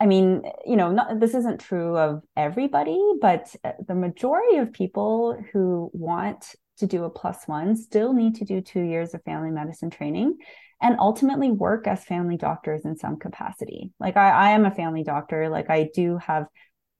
I 0.00 0.06
mean, 0.06 0.42
you 0.64 0.76
know, 0.76 0.90
not, 0.90 1.20
this 1.20 1.34
isn't 1.34 1.60
true 1.60 1.96
of 1.98 2.22
everybody, 2.34 2.98
but 3.20 3.54
uh, 3.62 3.72
the 3.86 3.94
majority 3.94 4.56
of 4.56 4.72
people 4.72 5.38
who 5.52 5.90
want 5.92 6.54
to 6.78 6.86
do 6.86 7.04
a 7.04 7.10
plus 7.10 7.46
one 7.46 7.76
still 7.76 8.14
need 8.14 8.36
to 8.36 8.46
do 8.46 8.62
two 8.62 8.80
years 8.80 9.12
of 9.12 9.22
family 9.24 9.50
medicine 9.50 9.90
training 9.90 10.38
and 10.80 10.96
ultimately 10.98 11.50
work 11.50 11.86
as 11.86 12.02
family 12.04 12.38
doctors 12.38 12.86
in 12.86 12.96
some 12.96 13.18
capacity. 13.18 13.92
Like 14.00 14.16
I, 14.16 14.30
I 14.30 14.50
am 14.50 14.64
a 14.64 14.70
family 14.70 15.04
doctor. 15.04 15.50
Like 15.50 15.68
I 15.68 15.90
do 15.94 16.16
have 16.16 16.46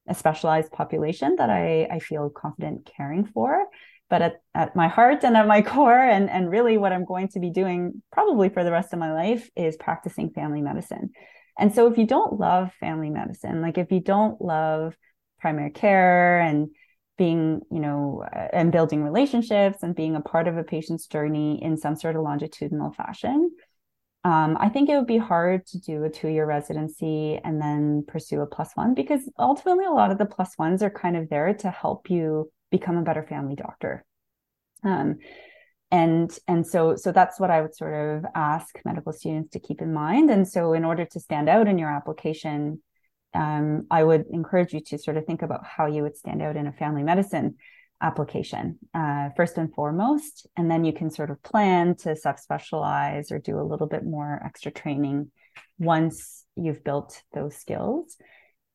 a 0.06 0.14
specialized 0.14 0.70
population 0.70 1.36
that 1.36 1.48
I, 1.48 1.84
I 1.90 1.98
feel 2.00 2.28
confident 2.28 2.90
caring 2.96 3.24
for. 3.24 3.66
But 4.10 4.22
at, 4.22 4.42
at 4.54 4.76
my 4.76 4.88
heart 4.88 5.24
and 5.24 5.36
at 5.36 5.46
my 5.46 5.62
core, 5.72 5.98
and, 5.98 6.28
and 6.28 6.50
really 6.50 6.76
what 6.76 6.92
I'm 6.92 7.06
going 7.06 7.28
to 7.28 7.40
be 7.40 7.50
doing 7.50 8.02
probably 8.12 8.50
for 8.50 8.62
the 8.64 8.72
rest 8.72 8.92
of 8.92 8.98
my 8.98 9.14
life 9.14 9.48
is 9.56 9.76
practicing 9.78 10.30
family 10.30 10.60
medicine. 10.60 11.10
And 11.58 11.74
so 11.74 11.90
if 11.90 11.98
you 11.98 12.06
don't 12.06 12.38
love 12.38 12.72
family 12.80 13.10
medicine, 13.10 13.60
like 13.60 13.78
if 13.78 13.90
you 13.92 14.00
don't 14.00 14.40
love 14.40 14.94
primary 15.40 15.70
care 15.70 16.40
and 16.40 16.68
being, 17.18 17.60
you 17.70 17.80
know, 17.80 18.24
and 18.52 18.72
building 18.72 19.02
relationships 19.02 19.82
and 19.82 19.94
being 19.94 20.16
a 20.16 20.20
part 20.20 20.48
of 20.48 20.56
a 20.56 20.64
patient's 20.64 21.06
journey 21.06 21.62
in 21.62 21.76
some 21.76 21.96
sort 21.96 22.16
of 22.16 22.22
longitudinal 22.22 22.92
fashion, 22.92 23.50
um, 24.24 24.56
I 24.60 24.68
think 24.68 24.88
it 24.88 24.96
would 24.96 25.06
be 25.06 25.18
hard 25.18 25.66
to 25.66 25.78
do 25.78 26.04
a 26.04 26.10
two 26.10 26.28
year 26.28 26.46
residency 26.46 27.40
and 27.42 27.60
then 27.60 28.04
pursue 28.06 28.40
a 28.40 28.46
plus 28.46 28.70
one 28.74 28.94
because 28.94 29.22
ultimately 29.38 29.86
a 29.86 29.90
lot 29.90 30.10
of 30.10 30.18
the 30.18 30.26
plus 30.26 30.58
ones 30.58 30.82
are 30.82 30.90
kind 30.90 31.16
of 31.16 31.30
there 31.30 31.54
to 31.54 31.70
help 31.70 32.10
you 32.10 32.50
become 32.70 32.98
a 32.98 33.02
better 33.02 33.22
family 33.22 33.54
doctor. 33.54 34.04
Um, 34.84 35.18
and 35.90 36.31
and 36.46 36.66
so 36.66 36.96
so 36.96 37.12
that's 37.12 37.40
what 37.40 37.50
I 37.50 37.61
would 37.61 37.74
sort 37.74 37.94
of 37.94 38.24
ask 38.35 38.79
medical 38.85 39.12
students 39.12 39.50
to 39.50 39.61
keep 39.61 39.81
in 39.81 39.92
mind. 39.92 40.31
And 40.31 40.46
so 40.46 40.72
in 40.72 40.85
order 40.85 41.05
to 41.05 41.20
stand 41.20 41.48
out 41.48 41.68
in 41.68 41.79
your 41.79 41.90
application, 41.90 42.83
um, 43.35 43.87
I 43.90 44.05
would 44.05 44.26
encourage 44.31 44.72
you 44.72 44.81
to 44.81 44.98
sort 44.98 45.16
of 45.16 45.24
think 45.24 45.42
about 45.42 45.64
how 45.64 45.87
you 45.87 46.03
would 46.03 46.16
stand 46.16 46.42
out 46.42 46.57
in 46.57 46.66
a 46.66 46.72
family 46.72 47.03
medicine 47.03 47.57
application 48.03 48.79
uh, 48.94 49.29
first 49.37 49.59
and 49.59 49.72
foremost 49.74 50.46
and 50.57 50.70
then 50.70 50.85
you 50.85 50.92
can 50.92 51.11
sort 51.11 51.31
of 51.31 51.42
plan 51.42 51.94
to 51.94 52.11
subspecialize 52.11 53.31
or 53.31 53.38
do 53.38 53.61
a 53.61 53.62
little 53.62 53.87
bit 53.87 54.05
more 54.05 54.40
extra 54.42 54.72
training 54.72 55.31
once 55.79 56.44
you've 56.57 56.83
built 56.83 57.22
those 57.35 57.55
skills 57.57 58.16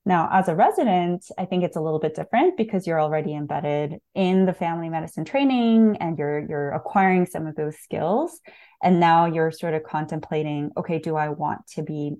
now 0.05 0.29
as 0.31 0.47
a 0.47 0.55
resident 0.55 1.25
i 1.37 1.45
think 1.45 1.63
it's 1.63 1.77
a 1.77 1.81
little 1.81 1.99
bit 1.99 2.15
different 2.15 2.57
because 2.57 2.85
you're 2.85 3.01
already 3.01 3.33
embedded 3.33 3.99
in 4.13 4.45
the 4.45 4.53
family 4.53 4.89
medicine 4.89 5.25
training 5.25 5.97
and 5.99 6.17
you're 6.17 6.39
you're 6.47 6.71
acquiring 6.71 7.25
some 7.25 7.47
of 7.47 7.55
those 7.55 7.77
skills. 7.77 8.39
And 8.83 8.99
now 8.99 9.25
you're 9.25 9.51
sort 9.51 9.73
of 9.73 9.83
contemplating 9.83 10.71
okay 10.77 10.99
do 10.99 11.15
i 11.15 11.29
want 11.29 11.67
to 11.75 11.83
be 11.83 12.15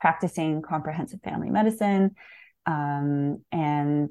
practicing 0.00 0.62
comprehensive 0.62 1.20
family 1.22 1.50
medicine? 1.50 2.14
Um, 2.66 3.42
and 3.52 4.10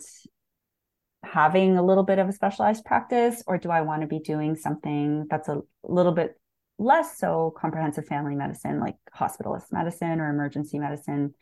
having 1.24 1.78
a 1.78 1.84
little 1.84 2.04
bit 2.04 2.20
of 2.20 2.30
a 2.30 2.34
specialized 2.34 2.86
practice 2.86 3.44
or 3.48 3.58
do 3.58 3.70
I 3.70 3.82
want 3.82 4.02
to 4.02 4.08
be 4.08 4.20
doing 4.20 4.56
something 4.56 5.26
that's 5.30 5.50
a 5.50 5.62
little 5.84 6.12
bit 6.12 6.40
less 6.78 7.18
so 7.18 7.54
comprehensive 7.58 8.06
family 8.06 8.36
medicine 8.36 8.80
like 8.80 8.96
hospitalist 9.18 9.72
medicine 9.72 10.20
or 10.20 10.30
emergency 10.30 10.78
medicine 10.78 11.34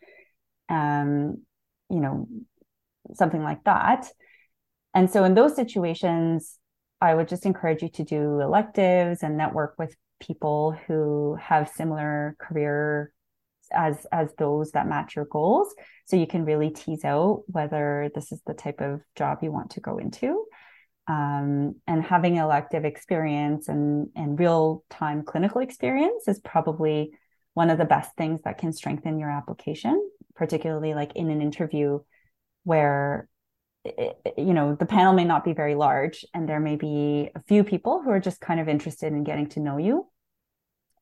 um 0.69 1.37
you 1.89 1.99
know 1.99 2.27
something 3.13 3.43
like 3.43 3.63
that. 3.65 4.07
And 4.93 5.09
so 5.09 5.23
in 5.23 5.33
those 5.33 5.55
situations 5.55 6.57
I 7.01 7.13
would 7.15 7.27
just 7.27 7.45
encourage 7.45 7.81
you 7.81 7.89
to 7.89 8.03
do 8.03 8.39
electives 8.39 9.23
and 9.23 9.37
network 9.37 9.75
with 9.77 9.93
people 10.21 10.77
who 10.87 11.35
have 11.35 11.67
similar 11.69 12.35
career 12.39 13.11
as 13.73 14.05
as 14.11 14.33
those 14.37 14.71
that 14.71 14.87
match 14.87 15.15
your 15.15 15.25
goals. 15.25 15.73
So 16.05 16.15
you 16.15 16.27
can 16.27 16.45
really 16.45 16.69
tease 16.69 17.03
out 17.03 17.43
whether 17.47 18.09
this 18.15 18.31
is 18.31 18.41
the 18.45 18.53
type 18.53 18.81
of 18.81 19.01
job 19.15 19.39
you 19.41 19.51
want 19.51 19.71
to 19.71 19.81
go 19.81 19.97
into. 19.97 20.45
Um, 21.07 21.75
and 21.85 22.01
having 22.01 22.37
elective 22.37 22.85
experience 22.85 23.67
and 23.67 24.07
and 24.15 24.39
real 24.39 24.85
time 24.89 25.23
clinical 25.23 25.61
experience 25.61 26.27
is 26.27 26.39
probably 26.39 27.11
one 27.53 27.69
of 27.69 27.77
the 27.77 27.85
best 27.85 28.15
things 28.15 28.41
that 28.43 28.57
can 28.57 28.73
strengthen 28.73 29.19
your 29.19 29.29
application 29.29 30.09
particularly 30.35 30.93
like 30.93 31.15
in 31.15 31.29
an 31.29 31.41
interview 31.41 31.99
where 32.63 33.27
you 34.37 34.53
know 34.53 34.75
the 34.75 34.85
panel 34.85 35.13
may 35.13 35.25
not 35.25 35.43
be 35.43 35.53
very 35.53 35.75
large 35.75 36.25
and 36.33 36.47
there 36.47 36.59
may 36.59 36.75
be 36.75 37.29
a 37.35 37.41
few 37.43 37.63
people 37.63 38.01
who 38.01 38.09
are 38.09 38.19
just 38.19 38.39
kind 38.39 38.59
of 38.59 38.69
interested 38.69 39.11
in 39.11 39.23
getting 39.23 39.47
to 39.49 39.59
know 39.59 39.77
you. 39.77 40.07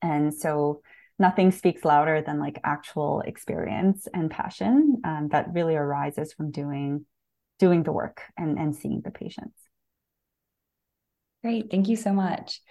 And 0.01 0.33
so 0.33 0.81
nothing 1.19 1.51
speaks 1.51 1.85
louder 1.85 2.23
than 2.25 2.39
like 2.39 2.59
actual 2.63 3.21
experience 3.21 4.07
and 4.11 4.31
passion 4.31 5.01
um, 5.03 5.29
that 5.31 5.53
really 5.53 5.75
arises 5.75 6.33
from 6.33 6.51
doing 6.51 7.05
doing 7.59 7.83
the 7.83 7.91
work 7.91 8.21
and 8.37 8.57
and 8.57 8.75
seeing 8.75 9.01
the 9.03 9.11
patients. 9.11 9.57
Great. 11.43 11.69
Thank 11.69 11.87
you 11.87 11.95
so 11.95 12.13
much. 12.13 12.61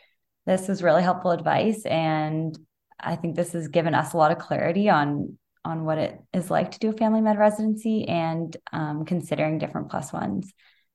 This 0.46 0.66
was 0.66 0.82
really 0.82 1.02
helpful 1.02 1.30
advice 1.30 1.84
and 1.86 2.58
i 3.02 3.16
think 3.16 3.36
this 3.36 3.52
has 3.52 3.68
given 3.68 3.94
us 3.94 4.12
a 4.12 4.16
lot 4.16 4.32
of 4.32 4.38
clarity 4.38 4.88
on 4.88 5.36
on 5.64 5.84
what 5.84 5.98
it 5.98 6.18
is 6.32 6.50
like 6.50 6.70
to 6.70 6.78
do 6.78 6.88
a 6.88 6.92
family 6.92 7.20
med 7.20 7.38
residency 7.38 8.08
and 8.08 8.56
um, 8.72 9.04
considering 9.04 9.58
different 9.58 9.90
plus 9.90 10.10
ones. 10.10 10.50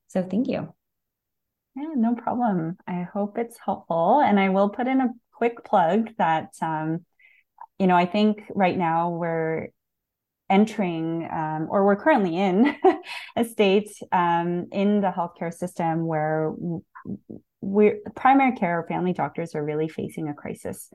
So 0.07 0.23
thank 0.23 0.47
you. 0.47 0.73
Yeah 1.75 1.89
no 1.95 2.15
problem. 2.15 2.77
I 2.87 3.03
hope 3.03 3.37
it's 3.37 3.57
helpful. 3.63 4.21
And 4.21 4.39
i 4.39 4.49
will 4.49 4.69
put 4.69 4.87
in 4.87 5.01
a 5.01 5.09
quick 5.33 5.63
plug 5.63 6.09
that 6.17 6.53
um, 6.61 7.05
you 7.79 7.87
know, 7.87 7.95
I 7.95 8.05
think 8.05 8.43
right 8.53 8.77
now 8.77 9.09
we're 9.09 9.69
entering 10.49 11.27
um, 11.31 11.67
or 11.69 11.85
we're 11.85 11.95
currently 11.95 12.37
in 12.37 12.75
a 13.35 13.43
state 13.43 13.89
um, 14.11 14.67
in 14.71 15.01
the 15.01 15.11
healthcare 15.11 15.53
system 15.53 16.05
where 16.05 16.53
we're 17.61 17.99
primary 18.15 18.55
care 18.55 18.79
or 18.79 18.87
family 18.87 19.11
doctors 19.11 19.55
are 19.55 19.65
really 19.65 19.89
facing 19.89 20.29
a 20.29 20.33
crisis. 20.33 20.89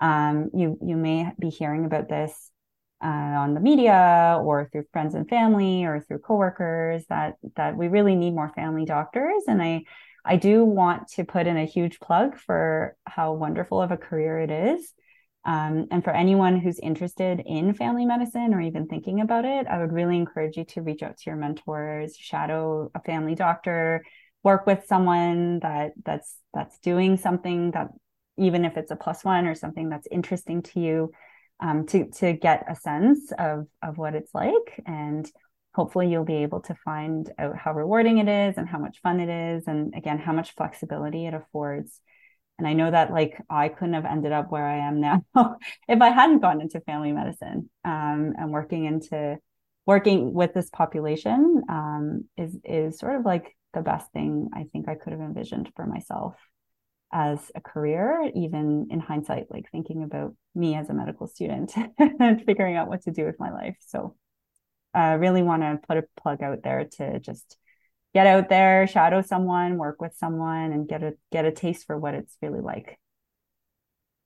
Um, 0.00 0.50
you 0.54 0.78
you 0.84 0.96
may 0.96 1.30
be 1.38 1.50
hearing 1.50 1.84
about 1.84 2.08
this 2.08 2.50
uh, 3.02 3.08
on 3.08 3.54
the 3.54 3.60
media 3.60 4.40
or 4.42 4.68
through 4.70 4.84
friends 4.92 5.14
and 5.14 5.28
family 5.28 5.84
or 5.84 6.00
through 6.00 6.18
coworkers 6.18 7.04
that 7.08 7.34
that 7.56 7.76
we 7.76 7.88
really 7.88 8.14
need 8.14 8.34
more 8.34 8.52
family 8.54 8.84
doctors 8.84 9.44
and 9.46 9.62
I 9.62 9.84
I 10.24 10.36
do 10.36 10.64
want 10.64 11.08
to 11.08 11.24
put 11.24 11.46
in 11.46 11.56
a 11.56 11.66
huge 11.66 12.00
plug 12.00 12.36
for 12.36 12.96
how 13.04 13.34
wonderful 13.34 13.82
of 13.82 13.90
a 13.90 13.96
career 13.96 14.38
it 14.40 14.50
is. 14.50 14.92
Um, 15.44 15.88
and 15.90 16.02
for 16.02 16.10
anyone 16.10 16.58
who's 16.58 16.78
interested 16.78 17.42
in 17.44 17.74
family 17.74 18.06
medicine 18.06 18.54
or 18.54 18.62
even 18.62 18.86
thinking 18.86 19.20
about 19.20 19.44
it, 19.44 19.66
I 19.66 19.78
would 19.78 19.92
really 19.92 20.16
encourage 20.16 20.56
you 20.56 20.64
to 20.64 20.80
reach 20.80 21.02
out 21.02 21.18
to 21.18 21.24
your 21.26 21.36
mentors, 21.36 22.16
shadow 22.16 22.90
a 22.94 23.00
family 23.00 23.34
doctor, 23.34 24.02
work 24.42 24.66
with 24.66 24.86
someone 24.86 25.58
that 25.60 25.92
that's 26.02 26.38
that's 26.54 26.78
doing 26.78 27.18
something 27.18 27.72
that 27.72 27.88
even 28.36 28.64
if 28.64 28.76
it's 28.76 28.90
a 28.90 28.96
plus 28.96 29.24
one 29.24 29.46
or 29.46 29.54
something 29.54 29.88
that's 29.88 30.08
interesting 30.10 30.62
to 30.62 30.80
you, 30.80 31.12
um, 31.60 31.86
to 31.86 32.10
to 32.10 32.32
get 32.32 32.64
a 32.68 32.74
sense 32.74 33.32
of 33.38 33.66
of 33.82 33.98
what 33.98 34.14
it's 34.14 34.34
like, 34.34 34.82
and 34.86 35.30
hopefully 35.74 36.08
you'll 36.08 36.24
be 36.24 36.42
able 36.42 36.60
to 36.60 36.74
find 36.84 37.32
out 37.38 37.56
how 37.56 37.72
rewarding 37.72 38.18
it 38.18 38.28
is 38.28 38.56
and 38.56 38.68
how 38.68 38.78
much 38.78 39.00
fun 39.02 39.20
it 39.20 39.28
is, 39.56 39.66
and 39.66 39.94
again 39.96 40.18
how 40.18 40.32
much 40.32 40.54
flexibility 40.54 41.26
it 41.26 41.34
affords. 41.34 42.00
And 42.58 42.68
I 42.68 42.72
know 42.72 42.90
that 42.90 43.12
like 43.12 43.40
I 43.50 43.68
couldn't 43.68 43.94
have 43.94 44.04
ended 44.04 44.32
up 44.32 44.50
where 44.50 44.66
I 44.66 44.78
am 44.86 45.00
now 45.00 45.24
if 45.88 46.00
I 46.00 46.10
hadn't 46.10 46.40
gone 46.40 46.60
into 46.60 46.80
family 46.80 47.12
medicine 47.12 47.68
um, 47.84 48.34
and 48.38 48.50
working 48.50 48.84
into 48.84 49.38
working 49.86 50.32
with 50.32 50.54
this 50.54 50.70
population 50.70 51.62
um, 51.68 52.24
is 52.36 52.56
is 52.64 52.98
sort 52.98 53.16
of 53.16 53.24
like 53.24 53.56
the 53.74 53.82
best 53.82 54.10
thing 54.12 54.50
I 54.54 54.64
think 54.72 54.88
I 54.88 54.94
could 54.94 55.12
have 55.12 55.20
envisioned 55.20 55.70
for 55.74 55.86
myself 55.86 56.36
as 57.14 57.52
a 57.54 57.60
career, 57.60 58.28
even 58.34 58.88
in 58.90 58.98
hindsight, 58.98 59.46
like 59.48 59.70
thinking 59.70 60.02
about 60.02 60.34
me 60.54 60.74
as 60.74 60.90
a 60.90 60.94
medical 60.94 61.28
student 61.28 61.72
and 61.98 62.44
figuring 62.44 62.76
out 62.76 62.88
what 62.88 63.02
to 63.02 63.12
do 63.12 63.24
with 63.24 63.38
my 63.38 63.52
life. 63.52 63.76
So 63.86 64.16
I 64.92 65.12
uh, 65.12 65.16
really 65.16 65.42
want 65.42 65.62
to 65.62 65.78
put 65.86 65.96
a 65.96 66.04
plug 66.20 66.42
out 66.42 66.64
there 66.64 66.84
to 66.98 67.20
just 67.20 67.56
get 68.14 68.26
out 68.26 68.48
there, 68.48 68.88
shadow 68.88 69.22
someone, 69.22 69.78
work 69.78 70.02
with 70.02 70.14
someone, 70.16 70.72
and 70.72 70.88
get 70.88 71.04
a 71.04 71.14
get 71.30 71.44
a 71.44 71.52
taste 71.52 71.86
for 71.86 71.96
what 71.96 72.14
it's 72.14 72.36
really 72.42 72.60
like. 72.60 72.98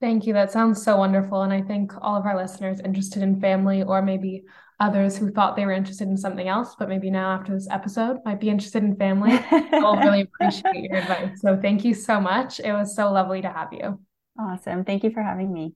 Thank 0.01 0.25
you. 0.25 0.33
That 0.33 0.51
sounds 0.51 0.81
so 0.81 0.97
wonderful. 0.97 1.43
And 1.43 1.53
I 1.53 1.61
think 1.61 1.93
all 2.01 2.15
of 2.15 2.25
our 2.25 2.37
listeners 2.37 2.79
interested 2.79 3.21
in 3.21 3.39
family, 3.39 3.83
or 3.83 4.01
maybe 4.01 4.45
others 4.79 5.17
who 5.17 5.31
thought 5.31 5.55
they 5.55 5.65
were 5.65 5.71
interested 5.71 6.07
in 6.07 6.17
something 6.17 6.47
else, 6.47 6.75
but 6.77 6.89
maybe 6.89 7.11
now 7.11 7.31
after 7.31 7.53
this 7.53 7.67
episode 7.69 8.19
might 8.25 8.39
be 8.39 8.49
interested 8.49 8.83
in 8.83 8.95
family, 8.95 9.39
I'll 9.73 9.97
really 9.97 10.21
appreciate 10.21 10.89
your 10.89 10.97
advice. 10.97 11.41
So 11.41 11.57
thank 11.61 11.83
you 11.83 11.93
so 11.93 12.19
much. 12.19 12.59
It 12.59 12.71
was 12.71 12.95
so 12.95 13.11
lovely 13.11 13.41
to 13.41 13.49
have 13.49 13.73
you. 13.73 13.99
Awesome. 14.39 14.85
Thank 14.85 15.03
you 15.03 15.11
for 15.11 15.21
having 15.21 15.51
me. 15.51 15.73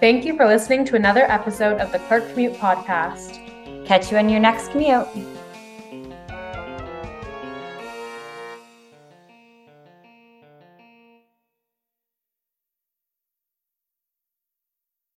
Thank 0.00 0.24
you 0.24 0.36
for 0.36 0.46
listening 0.46 0.84
to 0.86 0.96
another 0.96 1.22
episode 1.22 1.80
of 1.80 1.90
the 1.90 1.98
Clerk 2.00 2.28
Commute 2.30 2.54
Podcast. 2.54 3.44
Catch 3.86 4.12
you 4.12 4.18
on 4.18 4.28
your 4.28 4.40
next 4.40 4.70
commute. 4.70 5.37